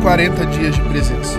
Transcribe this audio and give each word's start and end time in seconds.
40 0.00 0.46
dias 0.46 0.74
de 0.74 0.80
presença. 0.82 1.38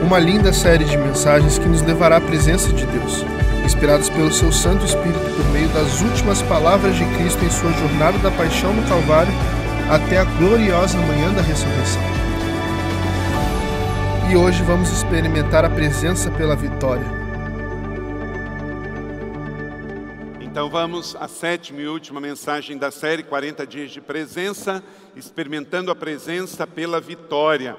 Uma 0.00 0.20
linda 0.20 0.52
série 0.52 0.84
de 0.84 0.96
mensagens 0.96 1.58
que 1.58 1.68
nos 1.68 1.82
levará 1.82 2.18
à 2.18 2.20
presença 2.20 2.72
de 2.72 2.86
Deus, 2.86 3.24
inspiradas 3.64 4.08
pelo 4.08 4.32
seu 4.32 4.52
Santo 4.52 4.84
Espírito 4.84 5.18
por 5.36 5.44
meio 5.50 5.68
das 5.70 6.00
últimas 6.00 6.40
palavras 6.42 6.94
de 6.94 7.04
Cristo 7.16 7.44
em 7.44 7.50
sua 7.50 7.72
jornada 7.72 8.18
da 8.18 8.30
paixão 8.30 8.72
no 8.72 8.82
Calvário 8.88 9.32
até 9.90 10.18
a 10.18 10.24
gloriosa 10.24 10.96
manhã 10.98 11.32
da 11.32 11.42
ressurreição. 11.42 12.02
E 14.30 14.36
hoje 14.36 14.62
vamos 14.62 14.90
experimentar 14.92 15.64
a 15.64 15.70
presença 15.70 16.30
pela 16.30 16.54
vitória. 16.54 17.25
Então 20.56 20.70
vamos 20.70 21.14
à 21.20 21.28
sétima 21.28 21.82
e 21.82 21.86
última 21.86 22.18
mensagem 22.18 22.78
da 22.78 22.90
série 22.90 23.22
40 23.22 23.66
dias 23.66 23.90
de 23.90 24.00
presença, 24.00 24.82
experimentando 25.14 25.90
a 25.90 25.94
presença 25.94 26.66
pela 26.66 26.98
vitória. 26.98 27.76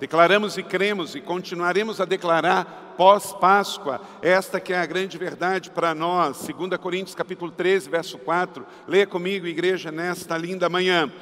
Declaramos 0.00 0.56
e 0.56 0.62
cremos 0.62 1.14
e 1.14 1.20
continuaremos 1.20 2.00
a 2.00 2.06
declarar 2.06 2.94
pós-Páscoa, 2.96 4.00
esta 4.22 4.58
que 4.58 4.72
é 4.72 4.78
a 4.78 4.86
grande 4.86 5.18
verdade 5.18 5.68
para 5.68 5.94
nós. 5.94 6.48
2 6.48 6.80
Coríntios 6.80 7.14
capítulo 7.14 7.50
13, 7.50 7.90
verso 7.90 8.16
4. 8.16 8.64
Leia 8.88 9.06
comigo, 9.06 9.46
igreja, 9.46 9.92
nesta 9.92 10.38
linda 10.38 10.70
manhã. 10.70 11.12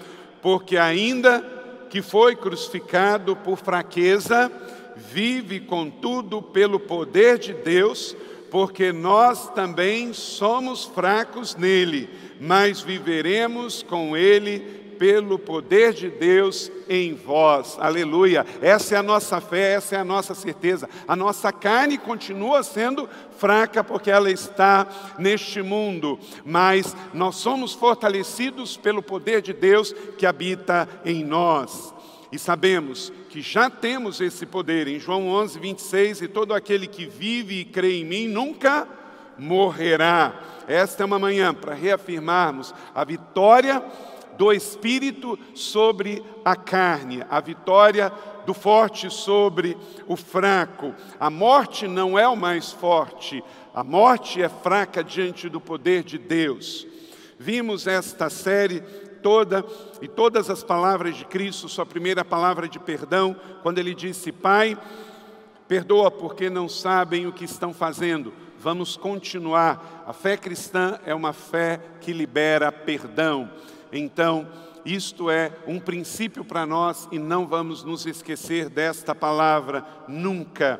Porque 0.40 0.76
ainda 0.76 1.42
que 1.90 2.02
foi 2.02 2.36
crucificado 2.36 3.34
por 3.34 3.56
fraqueza, 3.56 4.48
vive 4.94 5.58
contudo 5.58 6.40
pelo 6.40 6.78
poder 6.78 7.36
de 7.40 7.52
Deus, 7.52 8.16
porque 8.54 8.92
nós 8.92 9.48
também 9.48 10.12
somos 10.12 10.84
fracos 10.84 11.56
nele, 11.56 12.08
mas 12.40 12.80
viveremos 12.80 13.82
com 13.82 14.16
ele 14.16 14.60
pelo 14.96 15.40
poder 15.40 15.92
de 15.92 16.08
Deus 16.08 16.70
em 16.88 17.14
vós. 17.14 17.76
Aleluia. 17.80 18.46
Essa 18.62 18.94
é 18.94 18.98
a 18.98 19.02
nossa 19.02 19.40
fé, 19.40 19.72
essa 19.72 19.96
é 19.96 19.98
a 19.98 20.04
nossa 20.04 20.36
certeza. 20.36 20.88
A 21.08 21.16
nossa 21.16 21.50
carne 21.50 21.98
continua 21.98 22.62
sendo 22.62 23.08
fraca 23.38 23.82
porque 23.82 24.08
ela 24.08 24.30
está 24.30 24.86
neste 25.18 25.60
mundo, 25.60 26.16
mas 26.44 26.96
nós 27.12 27.34
somos 27.34 27.72
fortalecidos 27.72 28.76
pelo 28.76 29.02
poder 29.02 29.42
de 29.42 29.52
Deus 29.52 29.92
que 30.16 30.26
habita 30.26 30.88
em 31.04 31.24
nós. 31.24 31.93
E 32.32 32.38
sabemos 32.38 33.12
que 33.28 33.40
já 33.40 33.68
temos 33.70 34.20
esse 34.20 34.46
poder. 34.46 34.88
Em 34.88 34.98
João 34.98 35.28
11, 35.28 35.58
26, 35.58 36.22
e 36.22 36.28
todo 36.28 36.54
aquele 36.54 36.86
que 36.86 37.06
vive 37.06 37.60
e 37.60 37.64
crê 37.64 38.00
em 38.00 38.04
mim 38.04 38.28
nunca 38.28 38.88
morrerá. 39.38 40.40
Esta 40.66 41.02
é 41.02 41.06
uma 41.06 41.18
manhã 41.18 41.52
para 41.52 41.74
reafirmarmos 41.74 42.74
a 42.94 43.04
vitória 43.04 43.82
do 44.36 44.52
Espírito 44.52 45.38
sobre 45.54 46.24
a 46.44 46.56
carne, 46.56 47.24
a 47.30 47.40
vitória 47.40 48.12
do 48.44 48.52
forte 48.52 49.10
sobre 49.10 49.76
o 50.06 50.16
fraco. 50.16 50.94
A 51.18 51.30
morte 51.30 51.86
não 51.86 52.18
é 52.18 52.26
o 52.28 52.36
mais 52.36 52.72
forte, 52.72 53.42
a 53.74 53.82
morte 53.82 54.42
é 54.42 54.48
fraca 54.48 55.02
diante 55.02 55.48
do 55.48 55.60
poder 55.60 56.02
de 56.02 56.18
Deus. 56.18 56.86
Vimos 57.38 57.86
esta 57.86 58.30
série 58.30 58.82
toda 59.24 59.64
e 60.02 60.06
todas 60.06 60.50
as 60.50 60.62
palavras 60.62 61.16
de 61.16 61.24
Cristo, 61.24 61.66
sua 61.66 61.86
primeira 61.86 62.22
palavra 62.22 62.68
de 62.68 62.78
perdão, 62.78 63.34
quando 63.62 63.78
ele 63.78 63.94
disse: 63.94 64.30
Pai, 64.30 64.76
perdoa 65.66 66.10
porque 66.10 66.50
não 66.50 66.68
sabem 66.68 67.26
o 67.26 67.32
que 67.32 67.46
estão 67.46 67.72
fazendo. 67.72 68.34
Vamos 68.60 68.98
continuar. 68.98 70.04
A 70.06 70.12
fé 70.12 70.36
cristã 70.36 71.00
é 71.06 71.14
uma 71.14 71.32
fé 71.32 71.80
que 72.02 72.12
libera 72.12 72.70
perdão. 72.70 73.50
Então, 73.90 74.46
isto 74.84 75.30
é 75.30 75.52
um 75.66 75.80
princípio 75.80 76.44
para 76.44 76.66
nós 76.66 77.08
e 77.10 77.18
não 77.18 77.46
vamos 77.46 77.82
nos 77.82 78.04
esquecer 78.04 78.68
desta 78.68 79.14
palavra 79.14 79.86
nunca. 80.06 80.78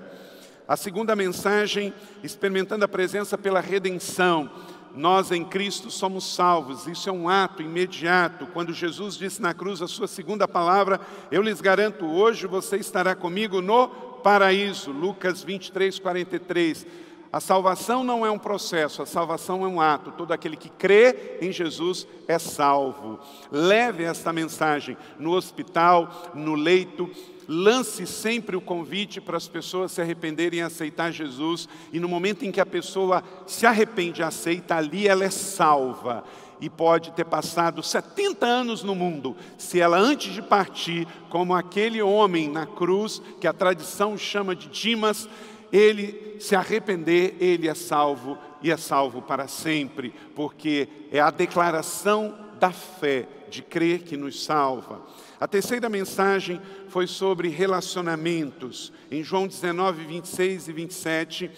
A 0.69 0.77
segunda 0.77 1.17
mensagem, 1.17 1.95
experimentando 2.23 2.85
a 2.85 2.89
presença 2.89 3.37
pela 3.39 3.61
redenção 3.61 4.51
nós 4.95 5.33
em 5.33 5.45
Cristo 5.45 5.91
somos 5.91 6.35
salvos. 6.35 6.87
Isso 6.87 7.09
é 7.09 7.13
um 7.13 7.29
ato 7.29 7.63
imediato. 7.63 8.47
Quando 8.47 8.73
Jesus 8.73 9.17
disse 9.17 9.43
na 9.43 9.53
cruz 9.53 9.83
a 9.83 9.89
sua 9.89 10.07
segunda 10.07 10.47
palavra, 10.47 11.01
eu 11.31 11.43
lhes 11.43 11.61
garanto, 11.61 12.07
hoje 12.07 12.47
você 12.47 12.77
estará 12.77 13.15
comigo 13.15 13.61
no 13.61 13.89
paraíso. 13.89 14.93
Lucas 14.93 15.43
23, 15.43 15.99
43. 15.99 16.87
A 17.35 17.41
salvação 17.41 18.05
não 18.05 18.25
é 18.25 18.31
um 18.31 18.39
processo, 18.39 19.03
a 19.03 19.07
salvação 19.07 19.65
é 19.65 19.69
um 19.69 19.81
ato. 19.81 20.13
Todo 20.13 20.31
aquele 20.31 20.57
que 20.57 20.69
crê 20.69 21.39
em 21.41 21.51
Jesus 21.51 22.07
é 22.29 22.39
salvo. 22.39 23.19
Leve 23.51 24.05
esta 24.05 24.33
mensagem 24.33 24.97
no 25.19 25.33
hospital, 25.33 26.31
no 26.33 26.55
leito, 26.55 27.11
lance 27.49 28.07
sempre 28.07 28.57
o 28.57 28.61
convite 28.61 29.21
para 29.21 29.37
as 29.37 29.49
pessoas 29.49 29.93
se 29.93 30.01
arrependerem 30.01 30.61
e 30.61 30.63
aceitar 30.63 31.13
Jesus, 31.13 31.69
e 31.93 32.01
no 32.01 32.09
momento 32.09 32.45
em 32.45 32.53
que 32.53 32.61
a 32.61 32.67
pessoa 32.67 33.23
se 33.47 33.67
arrepende 33.67 34.21
e 34.21 34.25
aceita, 34.25 34.77
ali 34.77 35.09
ela 35.09 35.25
é 35.25 35.31
salva. 35.31 36.25
E 36.61 36.71
pode 36.71 37.11
ter 37.13 37.25
passado 37.25 37.83
70 37.83 38.47
anos 38.47 38.83
no 38.83 38.95
mundo, 38.95 39.37
se 39.59 39.81
ela 39.81 39.99
antes 39.99 40.33
de 40.33 40.41
partir, 40.41 41.07
como 41.29 41.55
aquele 41.55 42.01
homem 42.01 42.49
na 42.49 42.65
cruz, 42.65 43.21
que 43.41 43.47
a 43.47 43.53
tradição 43.53 44.17
chama 44.17 44.55
de 44.55 44.69
Dimas, 44.69 45.29
ele 45.73 46.37
se 46.39 46.55
arrepender, 46.55 47.37
ele 47.41 47.69
é 47.69 47.75
salvo 47.75 48.39
e 48.63 48.71
é 48.71 48.77
salvo 48.77 49.21
para 49.21 49.49
sempre, 49.49 50.15
porque 50.35 50.89
é 51.11 51.21
a 51.21 51.31
declaração 51.31 52.35
da 52.61 52.71
fé, 52.71 53.27
de 53.51 53.61
crer 53.61 54.03
que 54.03 54.17
nos 54.17 54.45
salva. 54.45 55.03
A 55.45 55.47
terceira 55.47 55.91
mensagem 55.91 56.59
foi 56.89 57.07
sobre 57.07 57.49
relacionamentos. 57.49 58.91
Em 59.11 59.23
João 59.23 59.47
19, 59.47 60.03
26 60.03 60.69
e 60.69 60.73
27, 60.73 61.51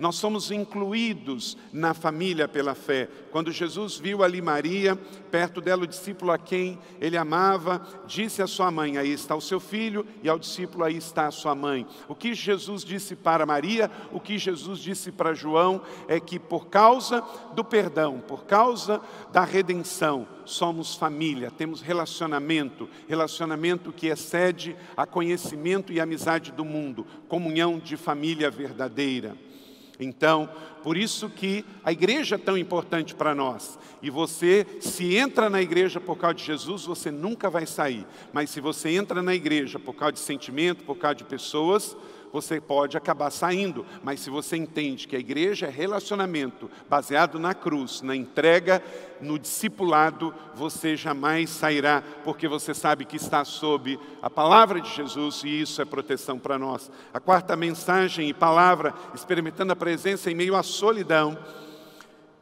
nós 0.00 0.16
somos 0.16 0.50
incluídos 0.50 1.58
na 1.70 1.92
família 1.92 2.48
pela 2.48 2.74
fé. 2.74 3.06
Quando 3.30 3.52
Jesus 3.52 3.98
viu 3.98 4.24
ali 4.24 4.40
Maria, 4.40 4.96
perto 5.30 5.60
dela 5.60 5.84
o 5.84 5.86
discípulo 5.86 6.32
a 6.32 6.38
quem 6.38 6.78
ele 6.98 7.18
amava, 7.18 7.86
disse 8.06 8.40
à 8.40 8.46
sua 8.46 8.70
mãe: 8.70 8.96
Aí 8.96 9.12
está 9.12 9.36
o 9.36 9.42
seu 9.42 9.60
filho, 9.60 10.06
e 10.22 10.28
ao 10.28 10.38
discípulo: 10.38 10.84
Aí 10.84 10.96
está 10.96 11.26
a 11.26 11.30
sua 11.30 11.54
mãe. 11.54 11.86
O 12.08 12.14
que 12.14 12.32
Jesus 12.32 12.82
disse 12.82 13.14
para 13.14 13.44
Maria, 13.44 13.90
o 14.10 14.18
que 14.18 14.38
Jesus 14.38 14.78
disse 14.78 15.12
para 15.12 15.34
João, 15.34 15.82
é 16.08 16.18
que 16.18 16.38
por 16.38 16.68
causa 16.68 17.22
do 17.54 17.62
perdão, 17.62 18.20
por 18.26 18.46
causa 18.46 19.02
da 19.30 19.44
redenção, 19.44 20.26
somos 20.46 20.94
família, 20.94 21.50
temos 21.50 21.82
relacionamento, 21.82 22.88
relacionamento 23.06 23.92
que 23.92 24.06
excede 24.06 24.74
a 24.96 25.04
conhecimento 25.04 25.92
e 25.92 26.00
amizade 26.00 26.52
do 26.52 26.64
mundo, 26.64 27.06
comunhão 27.28 27.78
de 27.78 27.98
família 27.98 28.50
verdadeira. 28.50 29.36
Então, 30.00 30.48
por 30.82 30.96
isso 30.96 31.28
que 31.28 31.64
a 31.84 31.92
igreja 31.92 32.36
é 32.36 32.38
tão 32.38 32.56
importante 32.56 33.14
para 33.14 33.34
nós. 33.34 33.78
E 34.02 34.08
você, 34.08 34.66
se 34.80 35.14
entra 35.14 35.50
na 35.50 35.60
igreja 35.60 36.00
por 36.00 36.16
causa 36.16 36.34
de 36.34 36.44
Jesus, 36.44 36.86
você 36.86 37.10
nunca 37.10 37.50
vai 37.50 37.66
sair. 37.66 38.06
Mas 38.32 38.50
se 38.50 38.60
você 38.60 38.90
entra 38.90 39.22
na 39.22 39.34
igreja 39.34 39.78
por 39.78 39.94
causa 39.94 40.12
de 40.12 40.20
sentimento, 40.20 40.84
por 40.84 40.96
causa 40.96 41.16
de 41.16 41.24
pessoas, 41.24 41.96
você 42.32 42.60
pode 42.60 42.96
acabar 42.96 43.30
saindo, 43.30 43.84
mas 44.02 44.20
se 44.20 44.30
você 44.30 44.56
entende 44.56 45.06
que 45.08 45.16
a 45.16 45.20
igreja 45.20 45.66
é 45.66 45.70
relacionamento 45.70 46.70
baseado 46.88 47.38
na 47.38 47.54
cruz, 47.54 48.02
na 48.02 48.14
entrega, 48.14 48.82
no 49.20 49.38
discipulado, 49.38 50.34
você 50.54 50.96
jamais 50.96 51.50
sairá, 51.50 52.02
porque 52.24 52.48
você 52.48 52.72
sabe 52.72 53.04
que 53.04 53.16
está 53.16 53.44
sob 53.44 53.98
a 54.22 54.30
palavra 54.30 54.80
de 54.80 54.94
Jesus 54.94 55.42
e 55.44 55.60
isso 55.60 55.82
é 55.82 55.84
proteção 55.84 56.38
para 56.38 56.58
nós. 56.58 56.90
A 57.12 57.20
quarta 57.20 57.56
mensagem 57.56 58.28
e 58.28 58.34
palavra, 58.34 58.94
experimentando 59.14 59.72
a 59.72 59.76
presença 59.76 60.30
em 60.30 60.34
meio 60.34 60.56
à 60.56 60.62
solidão. 60.62 61.36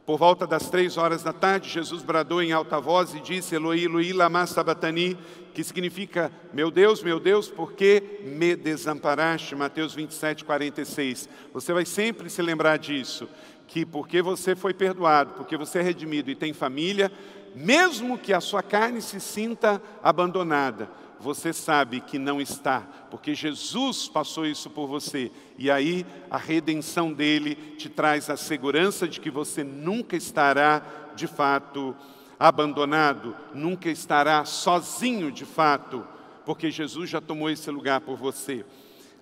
Por 0.08 0.16
volta 0.16 0.46
das 0.46 0.70
três 0.70 0.96
horas 0.96 1.22
da 1.22 1.34
tarde, 1.34 1.68
Jesus 1.68 2.02
bradou 2.02 2.40
em 2.40 2.50
alta 2.50 2.80
voz 2.80 3.14
e 3.14 3.20
disse: 3.20 3.54
Eloi, 3.54 3.84
Eloi, 3.84 4.10
lama 4.14 4.46
sabatani, 4.46 5.18
que 5.52 5.62
significa: 5.62 6.32
Meu 6.50 6.70
Deus, 6.70 7.02
meu 7.02 7.20
Deus, 7.20 7.50
por 7.50 7.74
que 7.74 8.22
me 8.24 8.56
desamparaste? 8.56 9.54
Mateus 9.54 9.94
27, 9.94 10.46
46. 10.46 11.28
Você 11.52 11.74
vai 11.74 11.84
sempre 11.84 12.30
se 12.30 12.40
lembrar 12.40 12.78
disso, 12.78 13.28
que 13.66 13.84
porque 13.84 14.22
você 14.22 14.56
foi 14.56 14.72
perdoado, 14.72 15.34
porque 15.34 15.58
você 15.58 15.80
é 15.80 15.82
redimido 15.82 16.30
e 16.30 16.34
tem 16.34 16.54
família, 16.54 17.12
mesmo 17.54 18.16
que 18.16 18.32
a 18.32 18.40
sua 18.40 18.62
carne 18.62 19.02
se 19.02 19.20
sinta 19.20 19.78
abandonada, 20.02 20.88
você 21.20 21.52
sabe 21.52 22.00
que 22.00 22.18
não 22.18 22.40
está, 22.40 22.80
porque 23.10 23.34
Jesus 23.34 24.08
passou 24.08 24.46
isso 24.46 24.70
por 24.70 24.86
você. 24.86 25.32
E 25.56 25.70
aí 25.70 26.06
a 26.30 26.38
redenção 26.38 27.12
dele 27.12 27.54
te 27.76 27.88
traz 27.88 28.30
a 28.30 28.36
segurança 28.36 29.08
de 29.08 29.20
que 29.20 29.30
você 29.30 29.64
nunca 29.64 30.16
estará 30.16 30.82
de 31.16 31.26
fato 31.26 31.94
abandonado, 32.38 33.34
nunca 33.52 33.90
estará 33.90 34.44
sozinho 34.44 35.32
de 35.32 35.44
fato, 35.44 36.06
porque 36.46 36.70
Jesus 36.70 37.10
já 37.10 37.20
tomou 37.20 37.50
esse 37.50 37.70
lugar 37.70 38.00
por 38.00 38.16
você. 38.16 38.64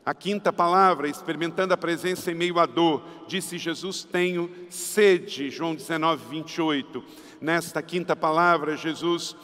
A 0.05 0.15
quinta 0.15 0.53
palavra, 0.53 1.09
experimentando 1.09 1.75
a 1.75 1.77
presença 1.77 2.31
em 2.31 2.35
meio 2.35 2.61
à 2.61 2.67
dor, 2.67 3.03
disse 3.27 3.59
Jesus: 3.59 4.05
Tenho 4.05 4.49
sede, 4.71 5.51
João 5.51 5.75
19, 5.75 6.25
28. 6.31 7.03
Nesta 7.41 7.83
quinta 7.83 8.15
palavra, 8.15 8.77
Jesus 8.77 9.35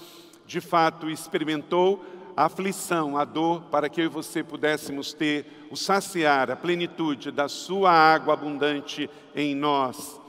de 0.47 0.61
fato 0.61 1.11
experimentou 1.11 2.05
a 2.37 2.47
aflição, 2.47 3.17
a 3.17 3.25
dor, 3.25 3.63
para 3.71 3.89
que 3.89 4.01
eu 4.01 4.07
e 4.07 4.09
você 4.09 4.43
pudéssemos 4.43 5.13
ter 5.13 5.47
o 5.71 5.77
saciar, 5.77 6.51
a 6.51 6.57
plenitude 6.57 7.31
da 7.31 7.49
Sua 7.49 7.91
água 7.91 8.35
abundante 8.35 9.09
em 9.35 9.55
nós. 9.55 10.21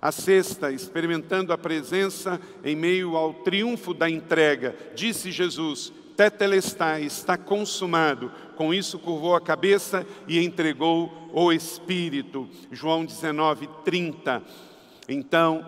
A 0.00 0.12
sexta, 0.12 0.70
experimentando 0.70 1.52
a 1.52 1.58
presença 1.58 2.40
em 2.62 2.76
meio 2.76 3.16
ao 3.16 3.32
triunfo 3.32 3.94
da 3.94 4.08
entrega, 4.08 4.76
disse 4.94 5.32
Jesus: 5.32 5.92
Tetelestai, 6.16 7.02
está 7.02 7.36
consumado. 7.36 8.30
Com 8.56 8.72
isso, 8.72 8.98
curvou 8.98 9.34
a 9.34 9.40
cabeça 9.40 10.06
e 10.26 10.38
entregou 10.42 11.30
o 11.32 11.52
Espírito. 11.52 12.48
João 12.70 13.04
19, 13.04 13.68
30. 13.84 14.42
Então, 15.08 15.64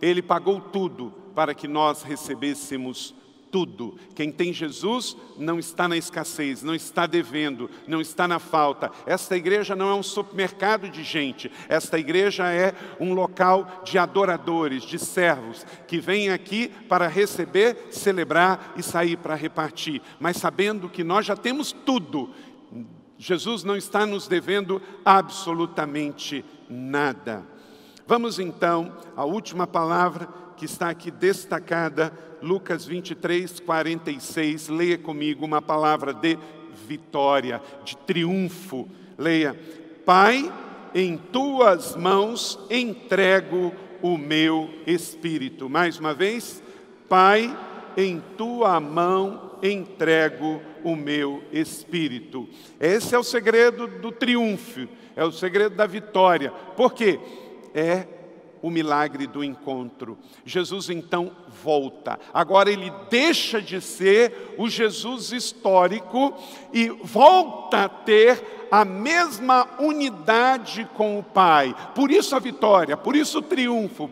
ele 0.00 0.22
pagou 0.22 0.60
tudo 0.60 1.12
para 1.34 1.54
que 1.54 1.68
nós 1.68 2.02
recebêssemos 2.02 3.14
tudo. 3.50 3.96
Quem 4.14 4.30
tem 4.30 4.52
Jesus 4.52 5.16
não 5.36 5.58
está 5.58 5.88
na 5.88 5.96
escassez, 5.96 6.62
não 6.62 6.74
está 6.74 7.06
devendo, 7.06 7.70
não 7.86 8.00
está 8.00 8.26
na 8.26 8.38
falta. 8.38 8.90
Esta 9.06 9.36
igreja 9.36 9.74
não 9.74 9.90
é 9.90 9.94
um 9.94 10.02
supermercado 10.02 10.88
de 10.88 11.02
gente, 11.02 11.50
esta 11.68 11.98
igreja 11.98 12.50
é 12.50 12.74
um 12.98 13.12
local 13.12 13.82
de 13.84 13.98
adoradores, 13.98 14.82
de 14.82 14.98
servos, 14.98 15.66
que 15.86 15.98
vêm 15.98 16.30
aqui 16.30 16.68
para 16.88 17.08
receber, 17.08 17.88
celebrar 17.90 18.74
e 18.76 18.82
sair 18.82 19.16
para 19.16 19.34
repartir, 19.34 20.00
mas 20.18 20.36
sabendo 20.36 20.88
que 20.88 21.04
nós 21.04 21.26
já 21.26 21.36
temos 21.36 21.72
tudo. 21.72 22.30
Jesus 23.18 23.64
não 23.64 23.76
está 23.76 24.06
nos 24.06 24.26
devendo 24.26 24.80
absolutamente 25.04 26.44
nada. 26.68 27.44
Vamos 28.06 28.38
então 28.38 28.96
à 29.14 29.24
última 29.24 29.66
palavra 29.66 30.26
que 30.60 30.66
está 30.66 30.90
aqui 30.90 31.10
destacada, 31.10 32.12
Lucas 32.42 32.84
23, 32.84 33.60
46. 33.60 34.68
Leia 34.68 34.98
comigo 34.98 35.42
uma 35.42 35.62
palavra 35.62 36.12
de 36.12 36.38
vitória, 36.86 37.62
de 37.82 37.96
triunfo. 37.96 38.86
Leia: 39.16 39.58
Pai, 40.04 40.52
em 40.94 41.16
tuas 41.16 41.96
mãos 41.96 42.58
entrego 42.68 43.72
o 44.02 44.18
meu 44.18 44.68
espírito. 44.86 45.66
Mais 45.66 45.98
uma 45.98 46.12
vez, 46.12 46.62
Pai, 47.08 47.56
em 47.96 48.22
tua 48.36 48.78
mão 48.80 49.58
entrego 49.62 50.60
o 50.84 50.94
meu 50.94 51.42
espírito. 51.50 52.46
Esse 52.78 53.14
é 53.14 53.18
o 53.18 53.24
segredo 53.24 53.86
do 53.86 54.12
triunfo, 54.12 54.86
é 55.16 55.24
o 55.24 55.32
segredo 55.32 55.74
da 55.74 55.86
vitória. 55.86 56.50
Por 56.76 56.92
quê? 56.92 57.18
É 57.74 58.19
o 58.62 58.70
milagre 58.70 59.26
do 59.26 59.42
encontro. 59.42 60.18
Jesus 60.44 60.90
então 60.90 61.32
volta. 61.62 62.18
Agora 62.32 62.70
ele 62.70 62.92
deixa 63.08 63.60
de 63.60 63.80
ser 63.80 64.54
o 64.58 64.68
Jesus 64.68 65.32
histórico 65.32 66.34
e 66.72 66.88
volta 66.88 67.84
a 67.84 67.88
ter 67.88 68.68
a 68.70 68.84
mesma 68.84 69.68
unidade 69.80 70.88
com 70.94 71.18
o 71.18 71.22
Pai. 71.22 71.74
Por 71.94 72.10
isso 72.10 72.36
a 72.36 72.38
vitória, 72.38 72.96
por 72.96 73.16
isso 73.16 73.38
o 73.38 73.42
triunfo, 73.42 74.10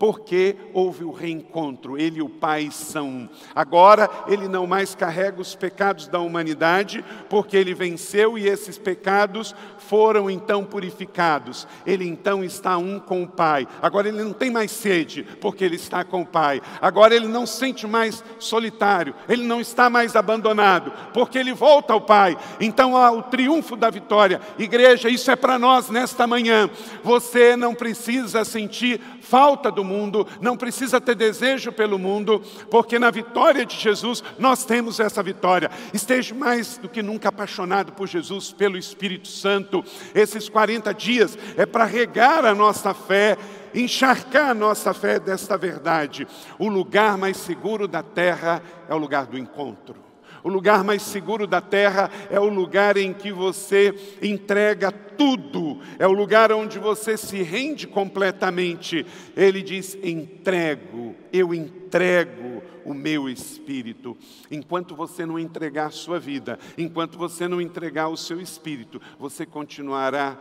porque 0.00 0.56
houve 0.72 1.04
o 1.04 1.10
reencontro, 1.10 1.98
ele 1.98 2.20
e 2.20 2.22
o 2.22 2.28
Pai 2.30 2.70
são. 2.72 3.28
Agora 3.54 4.08
ele 4.26 4.48
não 4.48 4.66
mais 4.66 4.94
carrega 4.94 5.42
os 5.42 5.54
pecados 5.54 6.08
da 6.08 6.18
humanidade, 6.18 7.04
porque 7.28 7.54
ele 7.54 7.74
venceu 7.74 8.38
e 8.38 8.48
esses 8.48 8.78
pecados 8.78 9.54
foram 9.76 10.30
então 10.30 10.64
purificados. 10.64 11.68
Ele 11.84 12.08
então 12.08 12.42
está 12.42 12.78
um 12.78 12.98
com 12.98 13.22
o 13.24 13.28
Pai. 13.28 13.68
Agora 13.82 14.08
ele 14.08 14.22
não 14.22 14.32
tem 14.32 14.50
mais 14.50 14.70
sede, 14.70 15.22
porque 15.38 15.62
ele 15.62 15.76
está 15.76 16.02
com 16.02 16.22
o 16.22 16.26
Pai. 16.26 16.62
Agora 16.80 17.14
ele 17.14 17.28
não 17.28 17.44
sente 17.44 17.86
mais 17.86 18.24
solitário, 18.38 19.14
ele 19.28 19.44
não 19.44 19.60
está 19.60 19.90
mais 19.90 20.16
abandonado, 20.16 20.94
porque 21.12 21.36
ele 21.36 21.52
volta 21.52 21.92
ao 21.92 22.00
Pai. 22.00 22.38
Então 22.58 22.96
há 22.96 23.10
o 23.10 23.24
triunfo 23.24 23.76
da 23.76 23.90
vitória. 23.90 24.40
Igreja, 24.58 25.10
isso 25.10 25.30
é 25.30 25.36
para 25.36 25.58
nós 25.58 25.90
nesta 25.90 26.26
manhã. 26.26 26.70
Você 27.04 27.54
não 27.54 27.74
precisa 27.74 28.46
sentir 28.46 28.98
falta 29.20 29.70
do 29.70 29.89
mundo, 29.90 30.26
não 30.40 30.56
precisa 30.56 31.00
ter 31.00 31.16
desejo 31.16 31.72
pelo 31.72 31.98
mundo, 31.98 32.40
porque 32.70 32.98
na 32.98 33.10
vitória 33.10 33.66
de 33.66 33.76
Jesus 33.76 34.22
nós 34.38 34.64
temos 34.64 35.00
essa 35.00 35.22
vitória. 35.22 35.70
Esteja 35.92 36.34
mais 36.34 36.78
do 36.78 36.88
que 36.88 37.02
nunca 37.02 37.28
apaixonado 37.28 37.92
por 37.92 38.06
Jesus, 38.06 38.52
pelo 38.52 38.78
Espírito 38.78 39.26
Santo. 39.28 39.84
Esses 40.14 40.48
40 40.48 40.94
dias 40.94 41.36
é 41.56 41.66
para 41.66 41.84
regar 41.84 42.44
a 42.44 42.54
nossa 42.54 42.94
fé 42.94 43.36
encharcar 43.72 44.50
a 44.50 44.54
nossa 44.54 44.92
fé 44.92 45.20
desta 45.20 45.56
verdade. 45.56 46.26
O 46.58 46.68
lugar 46.68 47.16
mais 47.16 47.36
seguro 47.36 47.86
da 47.86 48.02
terra 48.02 48.60
é 48.88 48.94
o 48.94 48.98
lugar 48.98 49.26
do 49.26 49.38
encontro. 49.38 50.09
O 50.42 50.48
lugar 50.48 50.82
mais 50.82 51.02
seguro 51.02 51.46
da 51.46 51.60
terra 51.60 52.10
é 52.30 52.38
o 52.40 52.48
lugar 52.48 52.96
em 52.96 53.12
que 53.12 53.32
você 53.32 53.94
entrega 54.22 54.90
tudo, 54.90 55.80
é 55.98 56.06
o 56.06 56.12
lugar 56.12 56.50
onde 56.52 56.78
você 56.78 57.16
se 57.16 57.42
rende 57.42 57.86
completamente. 57.86 59.04
Ele 59.36 59.62
diz: 59.62 59.96
entrego, 60.02 61.14
eu 61.32 61.52
entrego 61.52 62.62
o 62.84 62.94
meu 62.94 63.28
espírito. 63.28 64.16
Enquanto 64.50 64.96
você 64.96 65.26
não 65.26 65.38
entregar 65.38 65.86
a 65.86 65.90
sua 65.90 66.18
vida, 66.18 66.58
enquanto 66.78 67.18
você 67.18 67.46
não 67.46 67.60
entregar 67.60 68.08
o 68.08 68.16
seu 68.16 68.40
espírito, 68.40 69.00
você 69.18 69.44
continuará 69.44 70.38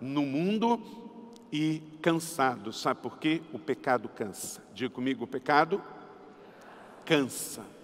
no 0.00 0.22
mundo 0.22 0.80
e 1.52 1.82
cansado. 2.00 2.72
Sabe 2.72 3.00
por 3.00 3.18
quê? 3.18 3.42
O 3.52 3.58
pecado 3.58 4.08
cansa. 4.08 4.62
Diga 4.74 4.90
comigo: 4.90 5.24
o 5.24 5.28
pecado 5.28 5.82
cansa. 7.04 7.77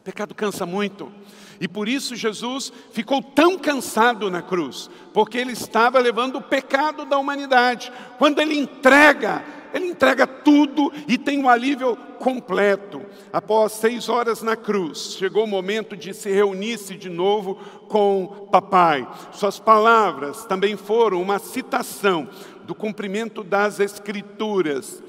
O 0.00 0.02
pecado 0.02 0.34
cansa 0.34 0.64
muito. 0.64 1.12
E 1.60 1.68
por 1.68 1.86
isso 1.86 2.16
Jesus 2.16 2.72
ficou 2.90 3.22
tão 3.22 3.58
cansado 3.58 4.30
na 4.30 4.40
cruz, 4.40 4.88
porque 5.12 5.36
ele 5.36 5.52
estava 5.52 5.98
levando 5.98 6.36
o 6.36 6.42
pecado 6.42 7.04
da 7.04 7.18
humanidade. 7.18 7.92
Quando 8.16 8.40
ele 8.40 8.58
entrega, 8.58 9.44
ele 9.74 9.88
entrega 9.88 10.26
tudo 10.26 10.90
e 11.06 11.18
tem 11.18 11.38
um 11.38 11.50
alívio 11.50 11.94
completo. 12.18 13.02
Após 13.30 13.72
seis 13.72 14.08
horas 14.08 14.40
na 14.40 14.56
cruz, 14.56 15.16
chegou 15.18 15.44
o 15.44 15.46
momento 15.46 15.94
de 15.94 16.14
se 16.14 16.30
reunir-se 16.30 16.96
de 16.96 17.10
novo 17.10 17.56
com 17.86 18.48
papai. 18.50 19.06
Suas 19.32 19.60
palavras 19.60 20.46
também 20.46 20.78
foram 20.78 21.20
uma 21.20 21.38
citação 21.38 22.26
do 22.64 22.74
cumprimento 22.74 23.44
das 23.44 23.80
Escrituras 23.80 25.02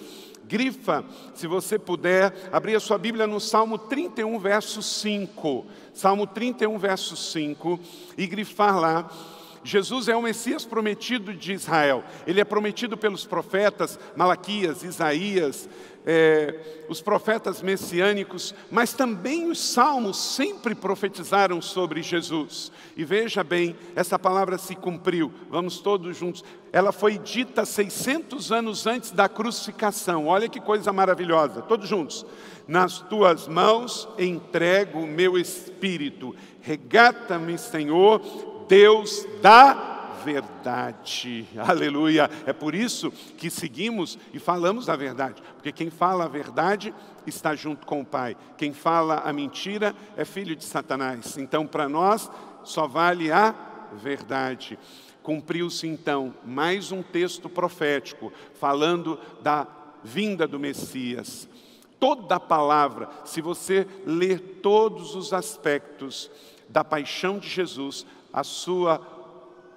grifa, 0.51 1.05
se 1.33 1.47
você 1.47 1.79
puder, 1.79 2.49
abrir 2.51 2.75
a 2.75 2.79
sua 2.81 2.97
Bíblia 2.97 3.25
no 3.25 3.39
Salmo 3.39 3.77
31, 3.77 4.37
verso 4.37 4.81
5. 4.81 5.65
Salmo 5.93 6.27
31, 6.27 6.77
verso 6.77 7.15
5, 7.15 7.79
e 8.17 8.27
grifar 8.27 8.77
lá. 8.77 9.09
Jesus 9.63 10.07
é 10.07 10.15
o 10.15 10.21
Messias 10.21 10.65
prometido 10.65 11.33
de 11.33 11.53
Israel. 11.53 12.03
Ele 12.25 12.41
é 12.41 12.45
prometido 12.45 12.97
pelos 12.97 13.25
profetas 13.25 13.99
Malaquias, 14.15 14.83
Isaías, 14.83 15.69
é, 16.05 16.85
os 16.89 17.01
profetas 17.01 17.61
messiânicos, 17.61 18.55
mas 18.71 18.93
também 18.93 19.49
os 19.49 19.59
salmos 19.59 20.17
sempre 20.17 20.73
profetizaram 20.73 21.61
sobre 21.61 22.01
Jesus. 22.01 22.71
E 22.97 23.05
veja 23.05 23.43
bem, 23.43 23.75
essa 23.95 24.17
palavra 24.17 24.57
se 24.57 24.75
cumpriu. 24.75 25.31
Vamos 25.49 25.79
todos 25.79 26.17
juntos. 26.17 26.43
Ela 26.73 26.91
foi 26.91 27.17
dita 27.17 27.65
600 27.65 28.51
anos 28.51 28.87
antes 28.87 29.11
da 29.11 29.29
crucificação. 29.29 30.27
Olha 30.27 30.49
que 30.49 30.59
coisa 30.59 30.91
maravilhosa. 30.91 31.61
Todos 31.61 31.87
juntos. 31.87 32.25
Nas 32.67 32.99
tuas 32.99 33.47
mãos 33.47 34.07
entrego 34.17 34.99
o 34.99 35.07
meu 35.07 35.37
espírito. 35.37 36.35
Regata-me, 36.61 37.57
Senhor, 37.57 38.21
Deus 38.71 39.27
da 39.41 40.21
verdade. 40.23 41.45
Aleluia. 41.59 42.29
É 42.45 42.53
por 42.53 42.73
isso 42.73 43.11
que 43.37 43.49
seguimos 43.49 44.17
e 44.33 44.39
falamos 44.39 44.87
a 44.87 44.95
verdade, 44.95 45.43
porque 45.55 45.73
quem 45.73 45.89
fala 45.89 46.23
a 46.23 46.29
verdade 46.29 46.95
está 47.27 47.53
junto 47.53 47.85
com 47.85 47.99
o 47.99 48.05
Pai. 48.05 48.37
Quem 48.57 48.71
fala 48.71 49.15
a 49.25 49.33
mentira 49.33 49.93
é 50.15 50.23
filho 50.23 50.55
de 50.55 50.63
Satanás. 50.63 51.37
Então, 51.37 51.67
para 51.67 51.89
nós, 51.89 52.31
só 52.63 52.87
vale 52.87 53.29
a 53.29 53.53
verdade. 54.01 54.79
Cumpriu-se 55.21 55.85
então 55.85 56.33
mais 56.45 56.93
um 56.93 57.03
texto 57.03 57.49
profético 57.49 58.31
falando 58.53 59.19
da 59.41 59.67
vinda 60.01 60.47
do 60.47 60.57
Messias. 60.57 61.45
Toda 61.99 62.35
a 62.35 62.39
palavra, 62.39 63.09
se 63.25 63.41
você 63.41 63.85
ler 64.05 64.39
todos 64.63 65.13
os 65.13 65.33
aspectos 65.33 66.31
da 66.69 66.85
paixão 66.85 67.37
de 67.37 67.49
Jesus, 67.49 68.05
a 68.33 68.43
sua 68.43 68.99